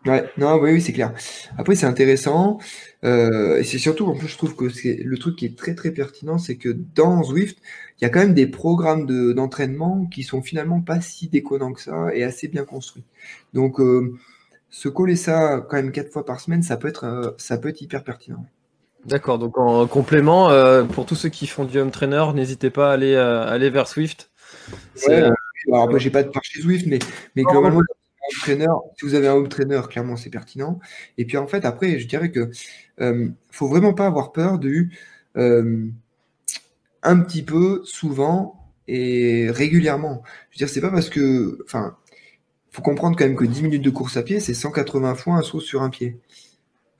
[0.05, 1.13] Ouais, non, oui, oui c'est clair.
[1.57, 2.57] Après, c'est intéressant.
[3.03, 5.75] Euh, et c'est surtout, en plus, je trouve que c'est le truc qui est très
[5.75, 7.57] très pertinent, c'est que dans Swift,
[7.99, 11.81] il y a quand même des programmes d'entraînement qui sont finalement pas si déconnants que
[11.81, 13.03] ça et assez bien construits.
[13.53, 14.15] Donc, euh,
[14.69, 17.69] se coller ça quand même quatre fois par semaine, ça peut être, euh, ça peut
[17.69, 18.45] être hyper pertinent.
[19.05, 19.39] D'accord.
[19.39, 20.49] Donc en complément,
[20.87, 24.29] pour tous ceux qui font du home trainer, n'hésitez pas à aller, aller vers Swift.
[25.07, 26.99] alors moi j'ai pas de part chez Swift, mais,
[27.37, 27.79] mais globalement,
[28.39, 28.67] trainer,
[28.97, 30.79] si vous avez un home trainer, clairement c'est pertinent.
[31.17, 32.49] Et puis en fait, après, je dirais que
[33.01, 34.97] euh, faut vraiment pas avoir peur du
[35.37, 35.87] euh,
[37.03, 38.55] un petit peu, souvent
[38.87, 40.23] et régulièrement.
[40.51, 41.59] Je veux dire, c'est pas parce que.
[41.65, 41.97] Enfin,
[42.71, 45.41] faut comprendre quand même que 10 minutes de course à pied, c'est 180 fois un
[45.41, 46.19] saut sur un pied.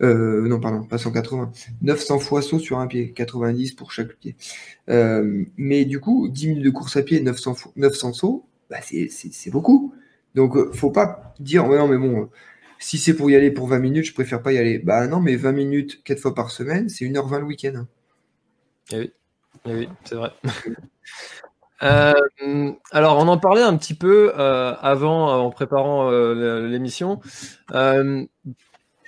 [0.02, 1.52] Euh, non, pardon, pas 180.
[1.82, 4.36] 900 fois saut sur un pied, 90 pour chaque pied.
[4.90, 9.52] Euh, mais du coup, 10 minutes de course à pied, 900, 900 sauts, bah c'est
[9.52, 9.94] beaucoup.
[10.36, 12.26] Donc, euh, faut pas dire, non, mais bon, euh,
[12.80, 14.80] si c'est pour y aller pour 20 minutes, je préfère pas y aller.
[14.80, 17.86] Bah non, mais 20 minutes, 4 fois par semaine, c'est 1h20 le week-end.
[18.92, 19.12] Eh oui,
[19.66, 20.32] eh oui c'est vrai.
[21.82, 22.12] Euh,
[22.92, 27.22] alors, on en parlait un petit peu avant, en préparant l'émission.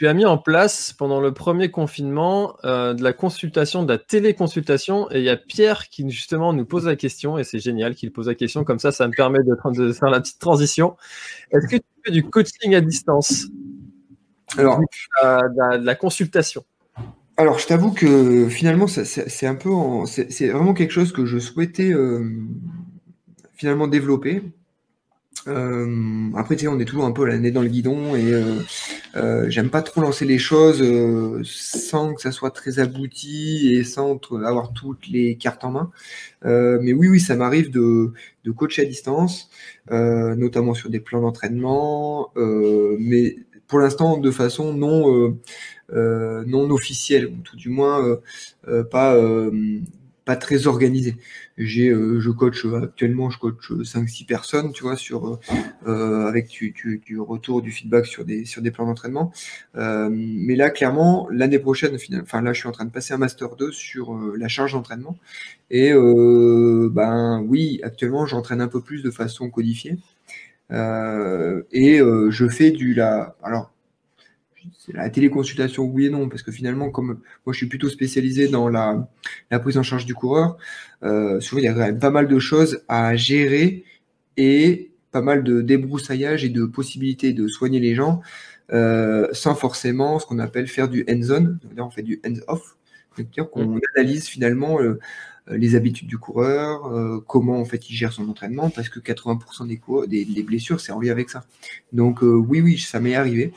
[0.01, 5.07] Tu as mis en place pendant le premier confinement de la consultation, de la téléconsultation,
[5.11, 8.11] et il y a Pierre qui justement nous pose la question, et c'est génial qu'il
[8.11, 10.97] pose la question, comme ça, ça me permet de, de faire la petite transition.
[11.51, 13.45] Est-ce que tu fais du coaching à distance?
[14.57, 14.79] Alors,
[15.21, 16.65] de la consultation
[17.37, 19.69] alors, je t'avoue que finalement, c'est un peu,
[20.05, 22.27] c'est vraiment quelque chose que je souhaitais euh,
[23.53, 24.43] finalement développer.
[25.47, 28.31] Euh, après, tu sais, on est toujours un peu l'année dans le guidon et
[29.15, 30.83] euh, j'aime pas trop lancer les choses
[31.43, 35.91] sans que ça soit très abouti et sans avoir toutes les cartes en main.
[36.43, 38.13] mais oui, oui, ça m'arrive de,
[38.43, 39.49] de, coacher à distance,
[39.89, 43.37] notamment sur des plans d'entraînement, mais
[43.67, 45.37] pour l'instant de façon non
[45.93, 48.21] euh, non officiel, ou tout du moins euh,
[48.67, 49.15] euh, pas
[50.35, 51.15] très organisé.
[51.57, 55.39] J'ai, je coach actuellement, je coach 5-6 personnes, tu vois, sur
[55.85, 56.71] avec du,
[57.05, 59.31] du, retour, du feedback sur des sur des plans d'entraînement.
[59.75, 63.55] mais là, clairement, l'année prochaine, enfin là, je suis en train de passer un master
[63.55, 65.17] 2 sur la charge d'entraînement.
[65.69, 69.97] Et ben oui, actuellement, j'entraîne un peu plus de façon codifiée.
[70.71, 73.70] et je fais du la alors
[74.77, 78.47] c'est la téléconsultation, oui et non, parce que finalement, comme moi je suis plutôt spécialisé
[78.47, 79.07] dans la,
[79.61, 80.57] prise en charge du coureur,
[81.03, 83.83] euh, souvent il y a quand même pas mal de choses à gérer
[84.37, 88.21] et pas mal de débroussaillage et de possibilités de soigner les gens
[88.71, 92.77] euh, sans forcément ce qu'on appelle faire du hands-on, on fait du hands-off,
[93.15, 93.81] c'est-à-dire qu'on mm.
[93.95, 94.99] analyse finalement euh,
[95.49, 99.67] les habitudes du coureur, comment en fait il gère son entraînement, parce que 80%
[100.07, 101.43] des, des, blessures c'est en lien avec ça.
[101.91, 103.51] Donc oui, oui, ça m'est arrivé.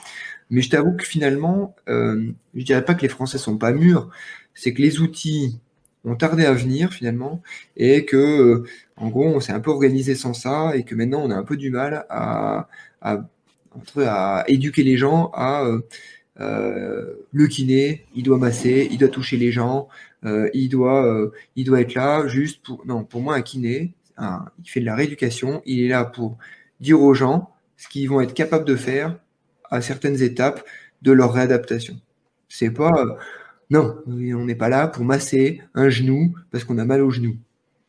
[0.55, 4.09] Mais je t'avoue que finalement, euh, je dirais pas que les Français sont pas mûrs,
[4.55, 5.59] c'est que les outils
[6.05, 7.43] ont tardé à venir finalement,
[7.77, 8.65] et que euh,
[8.97, 11.43] en gros on s'est un peu organisé sans ça, et que maintenant on a un
[11.43, 12.69] peu du mal à,
[14.47, 15.67] éduquer les gens à
[16.41, 19.89] euh, le kiné, il doit masser, il doit toucher les gens,
[20.23, 22.87] il doit, il doit être là juste pour.
[22.87, 26.39] Non, pour moi un kiné, il fait de la rééducation, il est là pour
[26.81, 29.19] dire aux gens ce qu'ils vont être capables de faire
[29.71, 30.65] à certaines étapes
[31.03, 32.01] de leur réadaptation.
[32.49, 33.15] C'est pas euh,
[33.71, 37.37] non, on n'est pas là pour masser un genou parce qu'on a mal au genou.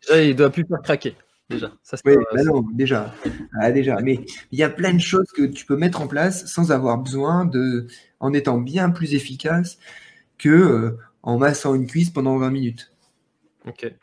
[0.02, 1.16] Déjà, il doit plus faire craquer.
[1.50, 3.14] Déjà, ça, oui, bah non, déjà,
[3.62, 3.98] ah, déjà.
[4.02, 4.20] Mais
[4.52, 7.46] il y a plein de choses que tu peux mettre en place sans avoir besoin
[7.46, 7.86] de,
[8.20, 9.78] en étant bien plus efficace
[10.40, 12.92] que euh, en massant une cuisse pendant 20 minutes.
[13.68, 13.94] Ok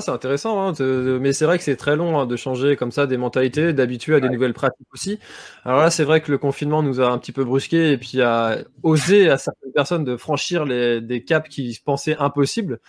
[0.00, 0.72] c'est intéressant, hein,
[1.20, 4.14] mais c'est vrai que c'est très long hein, de changer comme ça des mentalités, d'habituer
[4.14, 5.18] à des nouvelles pratiques aussi.
[5.64, 8.22] Alors là, c'est vrai que le confinement nous a un petit peu brusqué et puis
[8.22, 12.80] a osé à certaines personnes de franchir des caps qui se pensaient impossibles.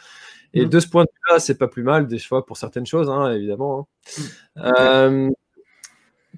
[0.54, 0.70] Et mmh.
[0.70, 3.32] de ce point de vue-là, c'est pas plus mal des fois pour certaines choses, hein,
[3.34, 3.90] évidemment.
[4.18, 4.22] Mmh.
[4.58, 5.30] Euh,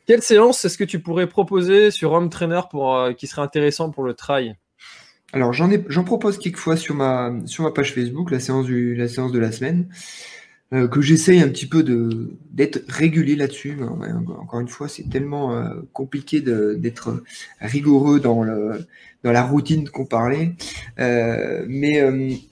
[0.08, 3.92] quelle séance est-ce que tu pourrais proposer sur Home Trainer pour, euh, qui serait intéressant
[3.92, 4.56] pour le trail?
[5.34, 9.34] Alors j'en propose quelquefois sur ma sur ma page Facebook, la séance du la séance
[9.34, 9.90] de la semaine.
[10.74, 13.78] Euh, que j'essaye un petit peu de d'être régulier là-dessus.
[13.82, 17.24] Encore une fois, c'est tellement euh, compliqué d'être
[17.62, 18.86] rigoureux dans le
[19.24, 20.56] dans la routine qu'on parlait.
[21.00, 22.04] Euh, mais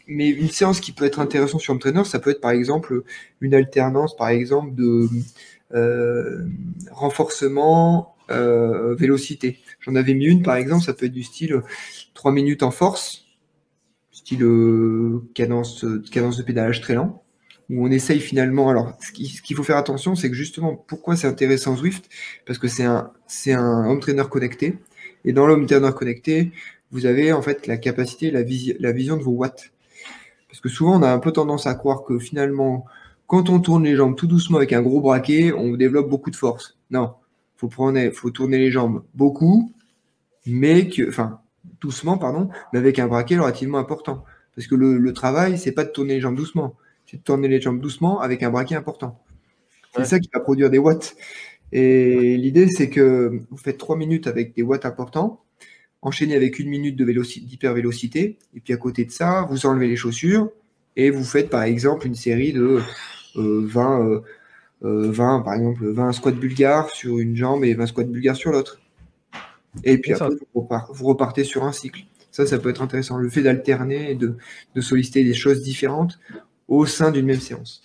[0.07, 3.03] mais une séance qui peut être intéressante sur trainer, ça peut être par exemple
[3.41, 5.09] une alternance, par exemple de
[6.91, 9.59] renforcement vélocité.
[9.81, 11.61] J'en avais mis une par exemple, ça peut être du style
[12.13, 13.25] 3 minutes en force,
[14.11, 14.39] style
[15.33, 17.24] cadence cadence de pédalage très lent
[17.69, 18.69] où on essaye finalement.
[18.69, 22.09] Alors, ce qu'il faut faire attention, c'est que justement, pourquoi c'est intéressant Zwift?
[22.45, 24.77] Parce que c'est un, trainer connecté.
[25.23, 26.51] Et dans l'home trainer connecté,
[26.91, 28.41] vous avez en fait la capacité, la,
[28.79, 29.71] la vision de vos watts.
[30.47, 32.85] Parce que souvent, on a un peu tendance à croire que finalement,
[33.27, 36.35] quand on tourne les jambes tout doucement avec un gros braquet, on développe beaucoup de
[36.35, 36.77] force.
[36.91, 37.15] Non,
[37.57, 39.73] faut prendre, faut tourner les jambes beaucoup,
[40.45, 41.39] mais que, enfin,
[41.81, 44.23] doucement, pardon, mais avec un braquet relativement important.
[44.55, 46.75] Parce que le, le travail, c'est pas de tourner les jambes doucement,
[47.15, 49.21] de tourner les jambes doucement avec un braquet important.
[49.95, 51.15] C'est ça qui va produire des watts.
[51.71, 55.43] Et l'idée, c'est que vous faites trois minutes avec des watts importants,
[56.01, 60.51] enchaînez avec une minute d'hypervélocité, et puis à côté de ça, vous enlevez les chaussures
[60.95, 62.79] et vous faites par exemple une série de
[63.35, 64.21] 20, euh, 20, euh,
[64.83, 68.79] euh, par exemple 20 squats bulgares sur une jambe et 20 squats bulgares sur l'autre.
[69.83, 72.01] Et puis après, vous repartez sur un cycle.
[72.31, 73.17] Ça, ça peut être intéressant.
[73.17, 74.37] Le fait d'alterner et de,
[74.75, 76.19] de solliciter des choses différentes
[76.67, 77.81] au sein d'une même séance.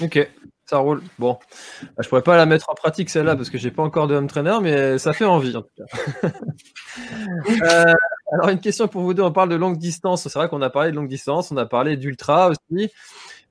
[0.00, 0.30] Ok,
[0.64, 1.02] ça roule.
[1.18, 1.38] Bon,
[1.82, 4.14] bah, je pourrais pas la mettre en pratique celle-là parce que j'ai pas encore de
[4.14, 6.30] home trainer, mais ça fait envie en tout cas.
[7.62, 7.94] Euh,
[8.32, 10.28] alors une question pour vous deux, on parle de longue distance.
[10.28, 12.90] C'est vrai qu'on a parlé de longue distance, on a parlé d'ultra aussi.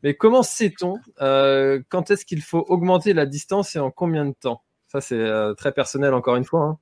[0.04, 4.62] Mais comment sait-on quand est-ce qu'il faut augmenter la distance et en combien de temps?
[4.88, 6.62] Ça, c'est très personnel encore une fois.
[6.62, 6.78] Hein.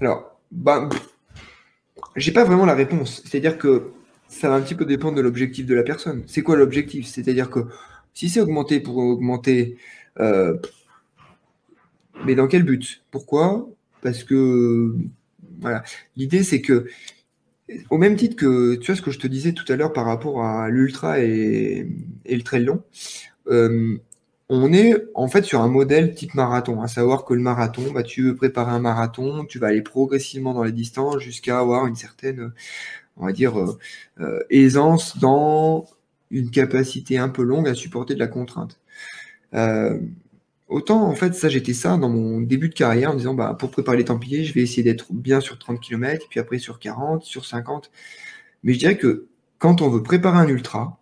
[0.00, 0.88] Alors, bah,
[2.16, 3.22] j'ai pas vraiment la réponse.
[3.24, 3.92] C'est-à-dire que
[4.28, 6.22] ça va un petit peu dépendre de l'objectif de la personne.
[6.26, 7.06] C'est quoi l'objectif?
[7.06, 7.60] C'est-à-dire que
[8.14, 9.76] si c'est augmenter pour augmenter,
[10.20, 10.56] euh,
[12.24, 13.02] mais dans quel but?
[13.10, 13.68] Pourquoi?
[14.02, 14.94] Parce que
[15.60, 15.82] voilà,
[16.16, 16.86] l'idée c'est que
[17.90, 20.06] au même titre que tu vois ce que je te disais tout à l'heure par
[20.06, 21.88] rapport à l'ultra et,
[22.24, 22.82] le trail long,
[23.48, 23.98] euh,
[24.48, 28.04] on est en fait sur un modèle type marathon, à savoir que le marathon, bah,
[28.04, 31.96] tu veux préparer un marathon, tu vas aller progressivement dans les distances jusqu'à avoir une
[31.96, 32.52] certaine,
[33.16, 33.78] on va dire, euh,
[34.20, 35.86] euh, aisance dans
[36.30, 38.80] une capacité un peu longue à supporter de la contrainte.
[39.54, 39.98] Euh,
[40.68, 43.70] autant, en fait, ça, j'étais ça dans mon début de carrière en disant, bah, pour
[43.70, 47.24] préparer les Templiers, je vais essayer d'être bien sur 30 km, puis après sur 40,
[47.24, 47.90] sur 50.
[48.62, 49.26] Mais je dirais que
[49.58, 51.00] quand on veut préparer un ultra,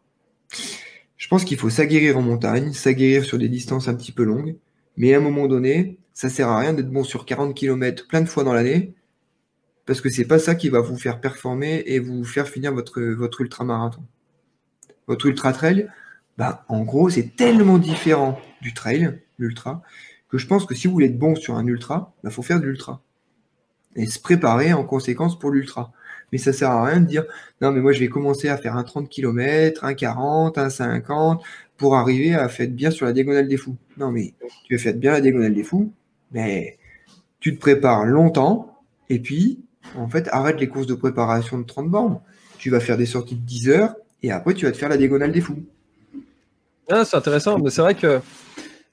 [1.17, 4.57] je pense qu'il faut s'aguerrir en montagne, s'aguerrir sur des distances un petit peu longues,
[4.97, 8.21] mais à un moment donné, ça sert à rien d'être bon sur 40 km plein
[8.21, 8.95] de fois dans l'année,
[9.87, 13.01] parce que c'est pas ça qui va vous faire performer et vous faire finir votre,
[13.01, 14.03] votre ultra-marathon.
[15.07, 15.89] Votre ultra-trail,
[16.39, 19.83] bah, en gros, c'est tellement différent du trail, l'ultra,
[20.31, 22.43] que je pense que si vous voulez être bon sur un ultra, il bah, faut
[22.43, 23.03] faire de l'ultra.
[23.97, 25.93] Et se préparer en conséquence pour l'ultra
[26.35, 27.25] mais ça sert à rien de dire
[27.61, 31.41] non, mais moi je vais commencer à faire un 30 km, un 40, un 50
[31.77, 33.77] pour arriver à faire bien sur la diagonale des fous.
[33.99, 35.93] Non, mais tu vas faire bien la diagonale des fous,
[36.33, 36.77] mais
[37.39, 39.65] tu te prépares longtemps et puis
[39.97, 42.21] en fait arrête les courses de préparation de 30 bornes.
[42.59, 44.97] Tu vas faire des sorties de 10 heures et après tu vas te faire la
[44.97, 45.63] diagonale des fous.
[46.91, 48.21] Ah, c'est intéressant, mais c'est vrai que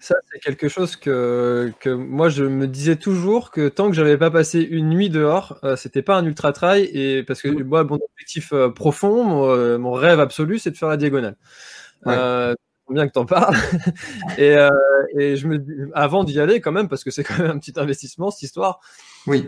[0.02, 4.18] ça, c'est quelque chose que, que moi, je me disais toujours que tant que j'avais
[4.18, 6.86] pas passé une nuit dehors, euh, c'était pas un ultra trail.
[6.86, 7.64] Et parce que mmh.
[7.64, 11.36] moi, mon objectif euh, profond, euh, mon, rêve absolu, c'est de faire la diagonale.
[12.06, 12.56] Ouais.
[12.90, 13.56] bien que t'en parles.
[14.40, 14.58] et,
[15.20, 17.80] et je me, avant d'y aller, quand même, parce que c'est quand même un petit
[17.80, 18.80] investissement cette histoire.
[19.28, 19.48] Oui.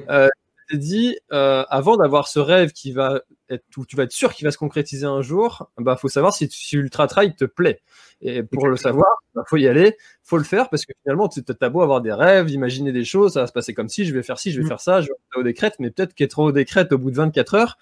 [0.70, 4.46] Je dit, avant d'avoir ce rêve qui va être, où tu vas être sûr qu'il
[4.46, 7.82] va se concrétiser un jour, bah, faut savoir si, si ultra trail te plaît.
[8.22, 11.42] Et pour le savoir, bah, faut y aller, faut le faire parce que finalement, tu
[11.60, 14.14] as beau avoir des rêves, imaginer des choses, ça va se passer comme si je
[14.14, 14.70] vais faire ci, je vais mm.
[14.70, 17.56] faire ça, je vais au décret, mais peut-être qu'être au décret au bout de 24
[17.56, 17.78] heures,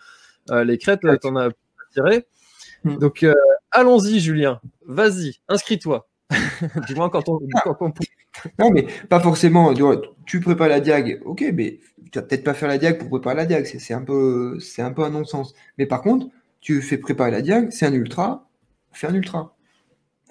[0.50, 1.50] euh, les crêtes, tu en as
[1.94, 2.26] tiré.
[2.84, 2.98] Mm.
[2.98, 3.34] Donc, euh,
[3.70, 4.60] allons-y, Julien.
[4.86, 6.08] Vas-y, inscris-toi.
[6.88, 7.94] du moins quand on, quand on...
[8.60, 9.74] Non, mais pas forcément.
[10.26, 11.80] Tu prépares la diag, ok, mais
[12.12, 13.66] tu vas peut-être pas faire la diag pour préparer la diag.
[13.66, 15.54] C'est un peu, c'est un peu un non-sens.
[15.78, 16.28] Mais par contre,
[16.60, 18.50] tu fais préparer la diag, c'est un ultra,
[18.92, 19.56] fais un ultra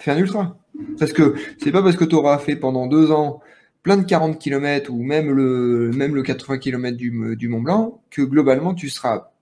[0.01, 0.59] fais un ultra.
[0.99, 3.41] Parce que c'est pas parce que tu auras fait pendant deux ans
[3.83, 8.03] plein de 40 km ou même le, même le 80 km du, du Mont Blanc
[8.11, 9.33] que globalement tu seras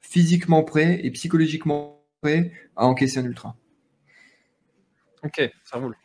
[0.00, 3.56] physiquement prêt et psychologiquement prêt à encaisser un ultra.
[5.24, 5.96] Ok, ça roule.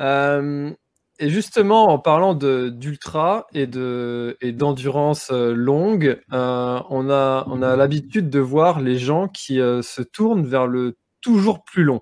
[0.00, 0.72] Euh,
[1.22, 8.30] et justement, en parlant d'ultra et d'endurance euh, longue, euh, on a, on a l'habitude
[8.30, 12.00] de voir les gens qui se tournent vers le toujours plus long.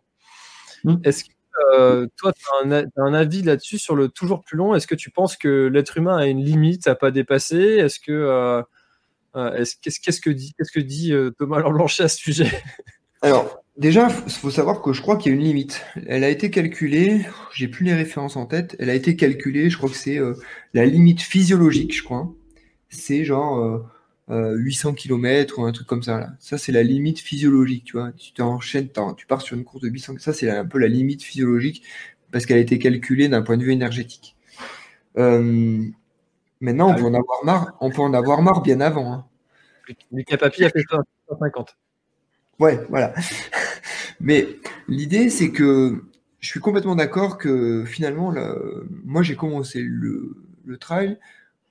[0.85, 0.95] Mmh.
[1.03, 1.31] Est-ce que
[1.75, 4.77] euh, toi, tu as, un avis là-dessus sur le toujours plus long?
[4.77, 7.59] Est-ce que tu penses que l'être humain a une limite à pas dépasser?
[7.59, 8.63] Est-ce que
[9.83, 12.63] qu'est-ce que dit qu'est-ce que dit Thomas Blanchet à ce sujet?
[13.23, 15.85] Alors déjà, il faut savoir que je crois qu'il y a une limite.
[16.07, 17.25] Elle a été calculée.
[17.53, 18.77] J'ai plus les références en tête.
[18.79, 19.71] Elle a été calculée.
[19.71, 20.19] Je crois que c'est
[20.75, 21.97] la limite physiologique.
[21.97, 22.33] Je crois.
[22.91, 23.87] C'est genre
[24.29, 26.19] 800 euh, km ou un truc comme ça.
[26.19, 26.31] Là.
[26.39, 28.13] Ça, c'est la limite physiologique, tu vois.
[28.13, 31.23] Tu t'enchaînes, tu pars sur une course de 800 Ça, c'est un peu la limite
[31.23, 31.83] physiologique
[32.31, 34.37] parce qu'elle a été calculée d'un point de vue énergétique.
[35.17, 35.83] Euh,
[36.61, 37.77] maintenant, on peut en avoir marre.
[37.81, 39.13] On peut en avoir marre bien avant.
[39.13, 39.25] Hein.
[40.13, 40.85] Lucas Papi a fait
[41.29, 41.77] 150.
[42.59, 43.15] Ouais, voilà.
[44.21, 44.49] Mais
[44.89, 46.05] l'idée, c'est que
[46.41, 48.35] je suis complètement d'accord que finalement,
[49.05, 51.19] moi, j'ai commencé le, le trail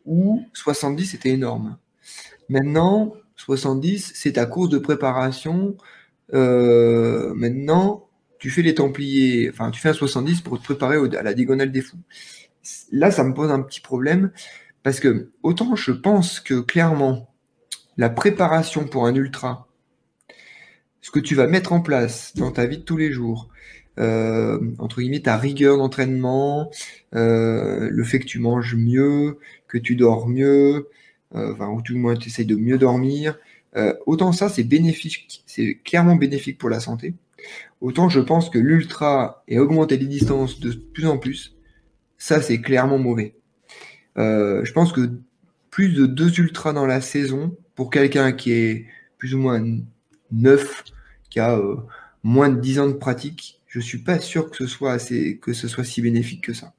[0.06, 1.78] où 70 était énorme.
[2.50, 5.78] Maintenant, 70, c'est ta course de préparation.
[6.34, 8.08] Euh, maintenant,
[8.39, 11.72] tu fais les Templiers, enfin, tu fais un 70 pour te préparer à la diagonale
[11.72, 11.98] des fous.
[12.91, 14.32] Là, ça me pose un petit problème
[14.84, 17.34] parce que autant je pense que clairement,
[17.98, 19.66] la préparation pour un ultra,
[21.02, 23.50] ce que tu vas mettre en place dans ta vie de tous les jours,
[24.00, 26.70] euh, entre guillemets, ta rigueur d'entraînement,
[27.16, 30.89] euh, le fait que tu manges mieux, que tu dors mieux,
[31.36, 33.38] euh, enfin, ou tout le moins tu essayes de mieux dormir.
[33.76, 37.16] Euh, autant ça, c'est bénéfique, c'est clairement bénéfique pour la santé.
[37.82, 41.56] Autant je pense que l'ultra et augmenter les distances de plus en plus,
[42.18, 43.36] ça c'est clairement mauvais.
[44.18, 45.12] Euh, je pense que
[45.70, 48.86] plus de deux ultras dans la saison, pour quelqu'un qui est
[49.20, 49.64] plus ou moins
[50.32, 50.84] neuf,
[51.30, 51.59] qui a
[52.23, 55.53] moins de 10 ans de pratique, je suis pas sûr que ce soit assez, que
[55.53, 56.73] ce soit si bénéfique que ça.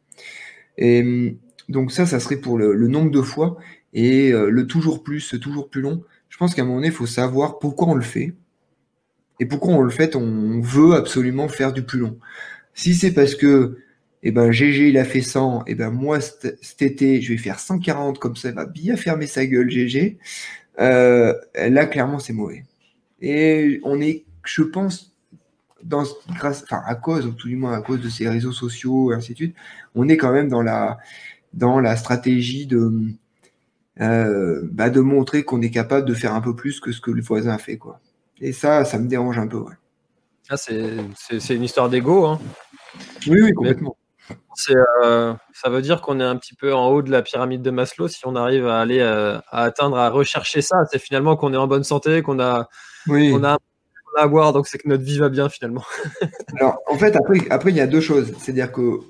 [0.79, 1.37] Et
[1.69, 3.57] donc ça, ça serait pour le, nombre de fois
[3.93, 6.03] et euh, le toujours plus, toujours plus long.
[6.29, 8.35] Je pense qu'à un moment donné, il faut savoir pourquoi on le fait
[9.41, 10.17] et pourquoi on le fait.
[10.17, 12.19] On veut absolument faire du plus long.
[12.75, 13.79] Si c'est parce que
[14.23, 17.39] eh ben GG il a fait 100, et eh ben moi cet été je vais
[17.39, 20.19] faire 140 comme ça il va bien fermer sa gueule GG.
[20.81, 22.65] Euh, là clairement c'est mauvais.
[23.21, 25.15] Et on est, je pense,
[25.83, 26.05] dans
[26.37, 29.15] grâce, enfin à cause, ou tout du moins à cause de ces réseaux sociaux et
[29.15, 29.57] ainsi de suite,
[29.95, 30.99] on est quand même dans la
[31.55, 32.93] dans la stratégie de
[34.01, 37.11] euh, bah de montrer qu'on est capable de faire un peu plus que ce que
[37.11, 38.01] le voisin a fait quoi.
[38.41, 39.59] Et ça, ça me dérange un peu.
[39.59, 39.75] Ouais.
[40.51, 42.25] Ah, c'est une histoire d'ego.
[42.25, 42.41] Hein.
[43.27, 43.97] Oui, oui, complètement.
[45.03, 47.71] Euh, ça veut dire qu'on est un petit peu en haut de la pyramide de
[47.71, 48.09] Maslow.
[48.09, 51.59] Si on arrive à aller euh, à atteindre, à rechercher ça, c'est finalement qu'on est
[51.59, 52.69] en bonne santé, qu'on a,
[53.09, 53.59] on a,
[54.17, 55.85] à boire, donc c'est que notre vie va bien finalement.
[56.57, 58.33] Alors, en fait, après, après, il y a deux choses.
[58.39, 59.01] C'est-à-dire que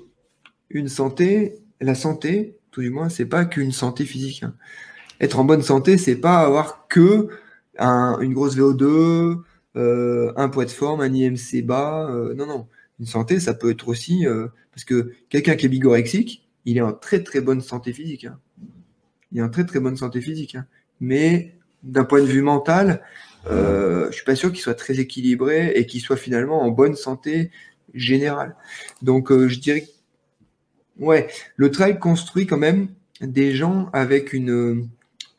[0.69, 4.43] une santé, la santé, tout du moins, c'est pas qu'une santé physique.
[4.43, 4.53] Hein.
[5.19, 7.29] Être en bonne santé, c'est pas avoir que
[7.79, 9.41] une grosse VO2,
[9.75, 12.09] euh, un poids de forme, un IMC bas.
[12.35, 12.67] non, non.
[12.99, 14.25] Une santé, ça peut être aussi
[14.71, 18.25] parce que quelqu'un qui est bigorexique, il est en très très bonne santé physique.
[18.25, 18.39] Hein.
[19.31, 20.55] Il est en très très bonne santé physique.
[20.55, 20.65] Hein.
[20.99, 23.01] Mais d'un point de vue mental,
[23.49, 26.95] euh, je suis pas sûr qu'il soit très équilibré et qu'il soit finalement en bonne
[26.95, 27.51] santé
[27.93, 28.55] générale.
[29.01, 29.87] Donc euh, je dirais,
[30.97, 32.89] ouais, le trail construit quand même
[33.21, 34.87] des gens avec une,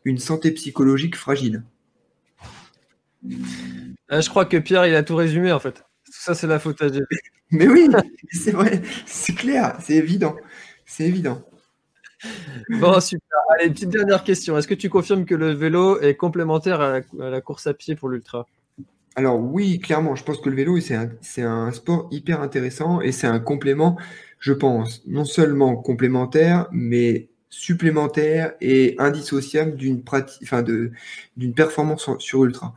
[0.04, 1.62] une santé psychologique fragile.
[3.24, 5.84] Euh, je crois que Pierre, il a tout résumé en fait.
[6.04, 7.06] Ça, c'est la faute à Dieu.
[7.50, 7.88] Mais oui,
[8.32, 10.36] c'est vrai, c'est clair, c'est évident.
[10.86, 11.42] C'est évident.
[12.68, 13.38] Bon, super.
[13.50, 14.56] Allez, petite dernière question.
[14.56, 18.08] Est-ce que tu confirmes que le vélo est complémentaire à la, course à pied pour
[18.08, 18.46] l'ultra?
[19.16, 23.26] Alors oui, clairement, je pense que le vélo, c'est un, sport hyper intéressant et c'est
[23.26, 23.96] un complément,
[24.38, 30.02] je pense, non seulement complémentaire, mais supplémentaire et indissociable d'une
[30.42, 32.74] enfin d'une performance sur ultra.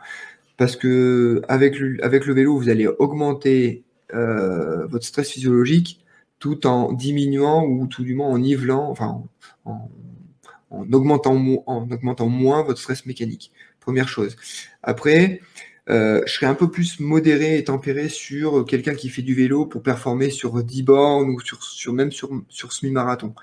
[0.57, 3.83] Parce que avec le, avec le vélo, vous allez augmenter
[4.13, 6.03] euh, votre stress physiologique
[6.39, 9.23] tout en diminuant ou tout du moins en nivelant, enfin
[9.65, 9.89] en,
[10.71, 11.35] augmentant,
[11.67, 13.51] en augmentant moins votre stress mécanique.
[13.79, 14.35] Première chose.
[14.81, 15.41] Après,
[15.89, 19.65] euh, je serais un peu plus modéré et tempéré sur quelqu'un qui fait du vélo
[19.65, 23.33] pour performer sur 10 bornes ou sur, même sur, sur semi-marathon.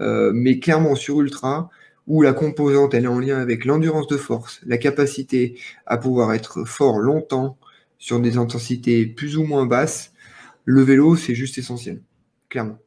[0.00, 1.70] Euh, mais clairement sur ultra,
[2.06, 6.32] où la composante elle est en lien avec l'endurance de force, la capacité à pouvoir
[6.32, 7.58] être fort longtemps,
[7.98, 10.12] sur des intensités plus ou moins basses,
[10.64, 12.00] le vélo, c'est juste essentiel,
[12.48, 12.78] clairement.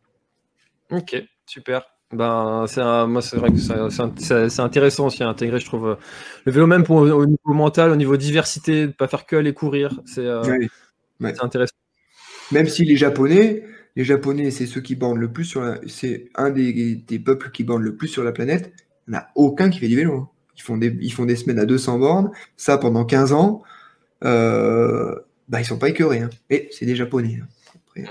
[0.89, 1.90] Ok, super.
[2.13, 5.97] Ben, c'est moi, c'est vrai que c'est intéressant aussi à intégrer, je trouve.
[6.45, 9.53] Le vélo, même pour, au niveau mental, au niveau diversité, de pas faire que aller
[9.53, 10.41] courir, c'est euh,
[11.21, 11.75] intéressant.
[12.51, 13.63] Même si les Japonais,
[13.95, 17.63] les Japonais, c'est ceux qui bornent le plus sur c'est un des, des, peuples qui
[17.63, 18.73] bornent le plus sur la planète.
[19.07, 20.13] Il n'y en a aucun qui fait du vélo.
[20.13, 20.29] Hein.
[20.57, 23.63] Ils font des, ils font des semaines à 200 bornes, ça pendant 15 ans
[24.23, 25.15] euh,
[25.49, 26.19] bah, ils sont pas écœurés.
[26.19, 26.29] Hein.
[26.49, 27.39] Et c'est des Japonais.
[27.97, 28.03] Hein.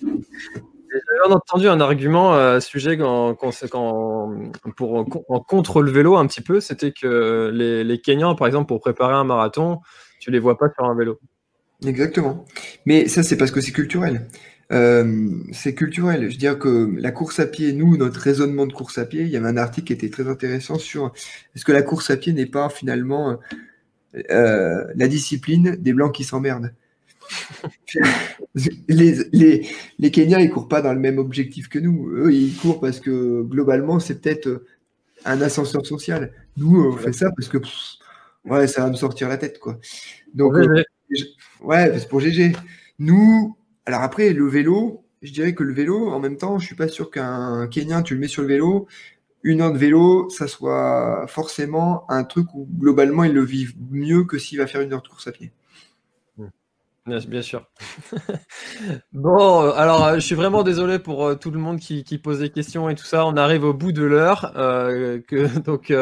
[1.22, 6.60] J'avais entendu un argument à ce sujet pour, en contre le vélo un petit peu,
[6.60, 9.80] c'était que les, Kenyans, par exemple, pour préparer un marathon,
[10.20, 11.18] tu les vois pas sur un vélo.
[11.86, 12.44] Exactement.
[12.86, 14.26] Mais ça, c'est parce que c'est culturel.
[14.70, 16.22] Euh, c'est culturel.
[16.22, 19.22] Je veux dire que la course à pied, nous, notre raisonnement de course à pied,
[19.22, 21.12] il y avait un article qui était très intéressant sur
[21.54, 23.38] est-ce que la course à pied n'est pas finalement
[24.30, 26.74] euh, la discipline des blancs qui s'emmerdent.
[28.88, 29.68] les, les,
[29.98, 32.08] les Kenyans, ils courent pas dans le même objectif que nous.
[32.10, 34.64] Eux, ils courent parce que globalement, c'est peut-être
[35.24, 36.32] un ascenseur social.
[36.56, 37.58] Nous, on fait ça parce que
[38.44, 39.78] ouais, ça va me sortir la tête, quoi.
[40.34, 40.82] Donc, euh,
[41.62, 42.52] ouais, c'est pour GG.
[42.98, 43.56] Nous,
[43.86, 46.88] alors après, le vélo, je dirais que le vélo, en même temps, je suis pas
[46.88, 48.86] sûr qu'un Kenyan, tu le mets sur le vélo,
[49.42, 54.24] une heure de vélo, ça soit forcément un truc où globalement ils le vivent mieux
[54.24, 55.52] que s'il va faire une heure de course à pied.
[57.08, 57.64] Bien, sûr.
[59.12, 62.50] bon, alors euh, je suis vraiment désolé pour euh, tout le monde qui, pose des
[62.50, 63.24] questions et tout ça.
[63.24, 65.20] On arrive au bout de l'heure, euh,
[65.64, 65.92] donc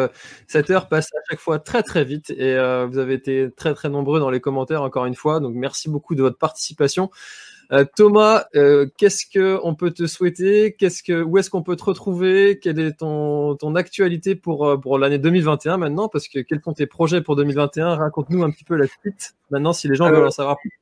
[0.49, 2.57] cette heure passe à chaque fois très très vite et
[2.89, 5.39] vous avez été très très nombreux dans les commentaires encore une fois.
[5.41, 7.11] Donc merci beaucoup de votre participation.
[7.73, 10.75] Euh, Thomas, euh, qu'est-ce que on peut te souhaiter?
[10.79, 12.59] Qu'est-ce que où est-ce qu'on peut te retrouver?
[12.61, 16.09] Quelle est ton, ton actualité pour pour l'année 2021 maintenant?
[16.09, 19.73] Parce que quels sont tes projets pour 2021 Raconte-nous un petit peu la suite maintenant
[19.73, 20.81] si les gens veulent en savoir plus.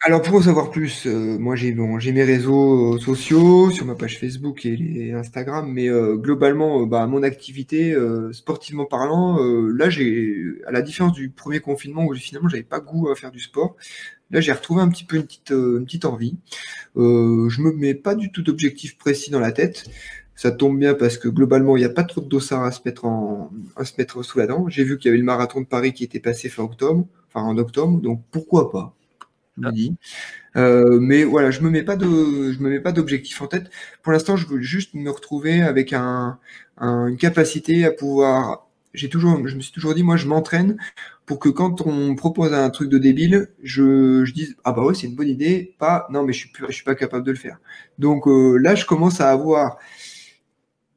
[0.00, 4.64] Alors pour en savoir plus, moi j'ai bon, mes réseaux sociaux sur ma page Facebook
[4.64, 7.96] et Instagram, mais globalement, bah, mon activité
[8.30, 10.36] sportivement parlant, là j'ai,
[10.68, 13.74] à la différence du premier confinement où finalement j'avais pas goût à faire du sport,
[14.30, 16.36] Là, j'ai retrouvé un petit peu une petite, une petite envie.
[16.96, 19.84] Euh, je me mets pas du tout d'objectif précis dans la tête.
[20.36, 22.80] Ça tombe bien parce que globalement, il n'y a pas trop de dossards à se
[22.84, 24.68] mettre en, à se mettre sous la dent.
[24.68, 27.44] J'ai vu qu'il y avait le marathon de Paris qui était passé fin octobre, enfin
[27.44, 28.94] en octobre, donc pourquoi pas?
[30.56, 33.70] Euh, mais voilà, je me mets pas de, je me mets pas d'objectif en tête.
[34.02, 36.38] Pour l'instant, je veux juste me retrouver avec un,
[36.80, 38.66] une capacité à pouvoir.
[38.94, 40.76] J'ai toujours, je me suis toujours dit, moi, je m'entraîne
[41.26, 44.82] pour que quand on me propose un truc de débile, je, je dise ah bah
[44.84, 45.74] ouais, c'est une bonne idée.
[45.78, 47.58] Pas non, mais je suis, je suis pas capable de le faire.
[47.98, 49.78] Donc euh, là, je commence à avoir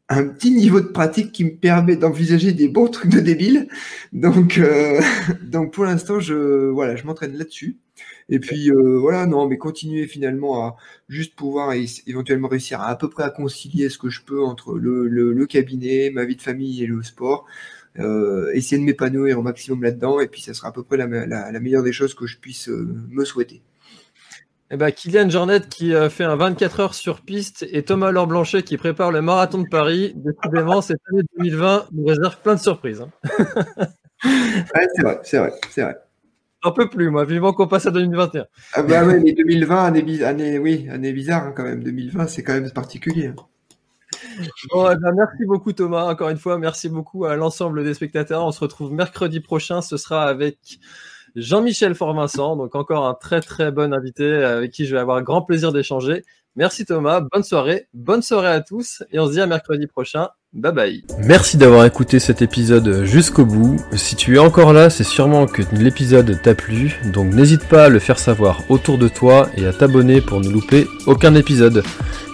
[0.10, 3.68] un petit niveau de pratique qui me permet d'envisager des bons trucs de débile.
[4.12, 5.02] Donc, euh,
[5.44, 7.78] donc pour l'instant, je, voilà, je m'entraîne là-dessus.
[8.30, 10.78] Et puis euh, voilà, non, mais continuer finalement à
[11.10, 11.74] juste pouvoir
[12.08, 15.46] éventuellement réussir à à peu près à concilier ce que je peux entre le, le,
[15.46, 17.46] cabinet, ma vie de famille et le sport.
[18.00, 21.08] Euh, essayer de m'épanouir au maximum là-dedans, et puis ça sera à peu près la,
[21.08, 23.62] la, la meilleure des choses que je puisse me souhaiter.
[24.74, 28.26] Eh ben, Kylian Jornet qui euh, fait un 24 heures sur piste et Thomas Laure
[28.26, 30.14] Blanchet qui prépare le marathon de Paris.
[30.16, 33.02] Décidément, cette année 2020 nous réserve plein de surprises.
[33.02, 33.10] Hein.
[34.24, 35.98] c'est vrai, c'est vrai, c'est vrai.
[36.64, 38.46] Un peu plus, moi, vivement qu'on passe à 2021.
[38.74, 41.84] Ah bah ouais, mais 2020, année, année, oui, année bizarre hein, quand même.
[41.84, 43.28] 2020, c'est quand même particulier.
[43.28, 43.36] Hein.
[44.72, 48.46] Bon, eh ben, merci beaucoup Thomas, encore une fois, merci beaucoup à l'ensemble des spectateurs.
[48.46, 50.80] On se retrouve mercredi prochain, ce sera avec
[51.36, 55.42] Jean-Michel Fort-Vincent, donc encore un très très bon invité avec qui je vais avoir grand
[55.42, 56.24] plaisir d'échanger.
[56.56, 60.30] Merci Thomas, bonne soirée, bonne soirée à tous et on se dit à mercredi prochain.
[60.54, 61.04] Bye bye.
[61.20, 63.78] Merci d'avoir écouté cet épisode jusqu'au bout.
[63.94, 67.90] Si tu es encore là, c'est sûrement que l'épisode t'a plu, donc n'hésite pas à
[67.90, 71.84] le faire savoir autour de toi et à t'abonner pour ne louper aucun épisode.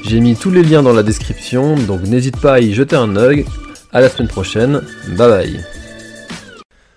[0.03, 3.15] J'ai mis tous les liens dans la description, donc n'hésite pas à y jeter un
[3.17, 3.45] œil.
[3.93, 4.81] À la semaine prochaine.
[5.09, 5.59] Bye bye.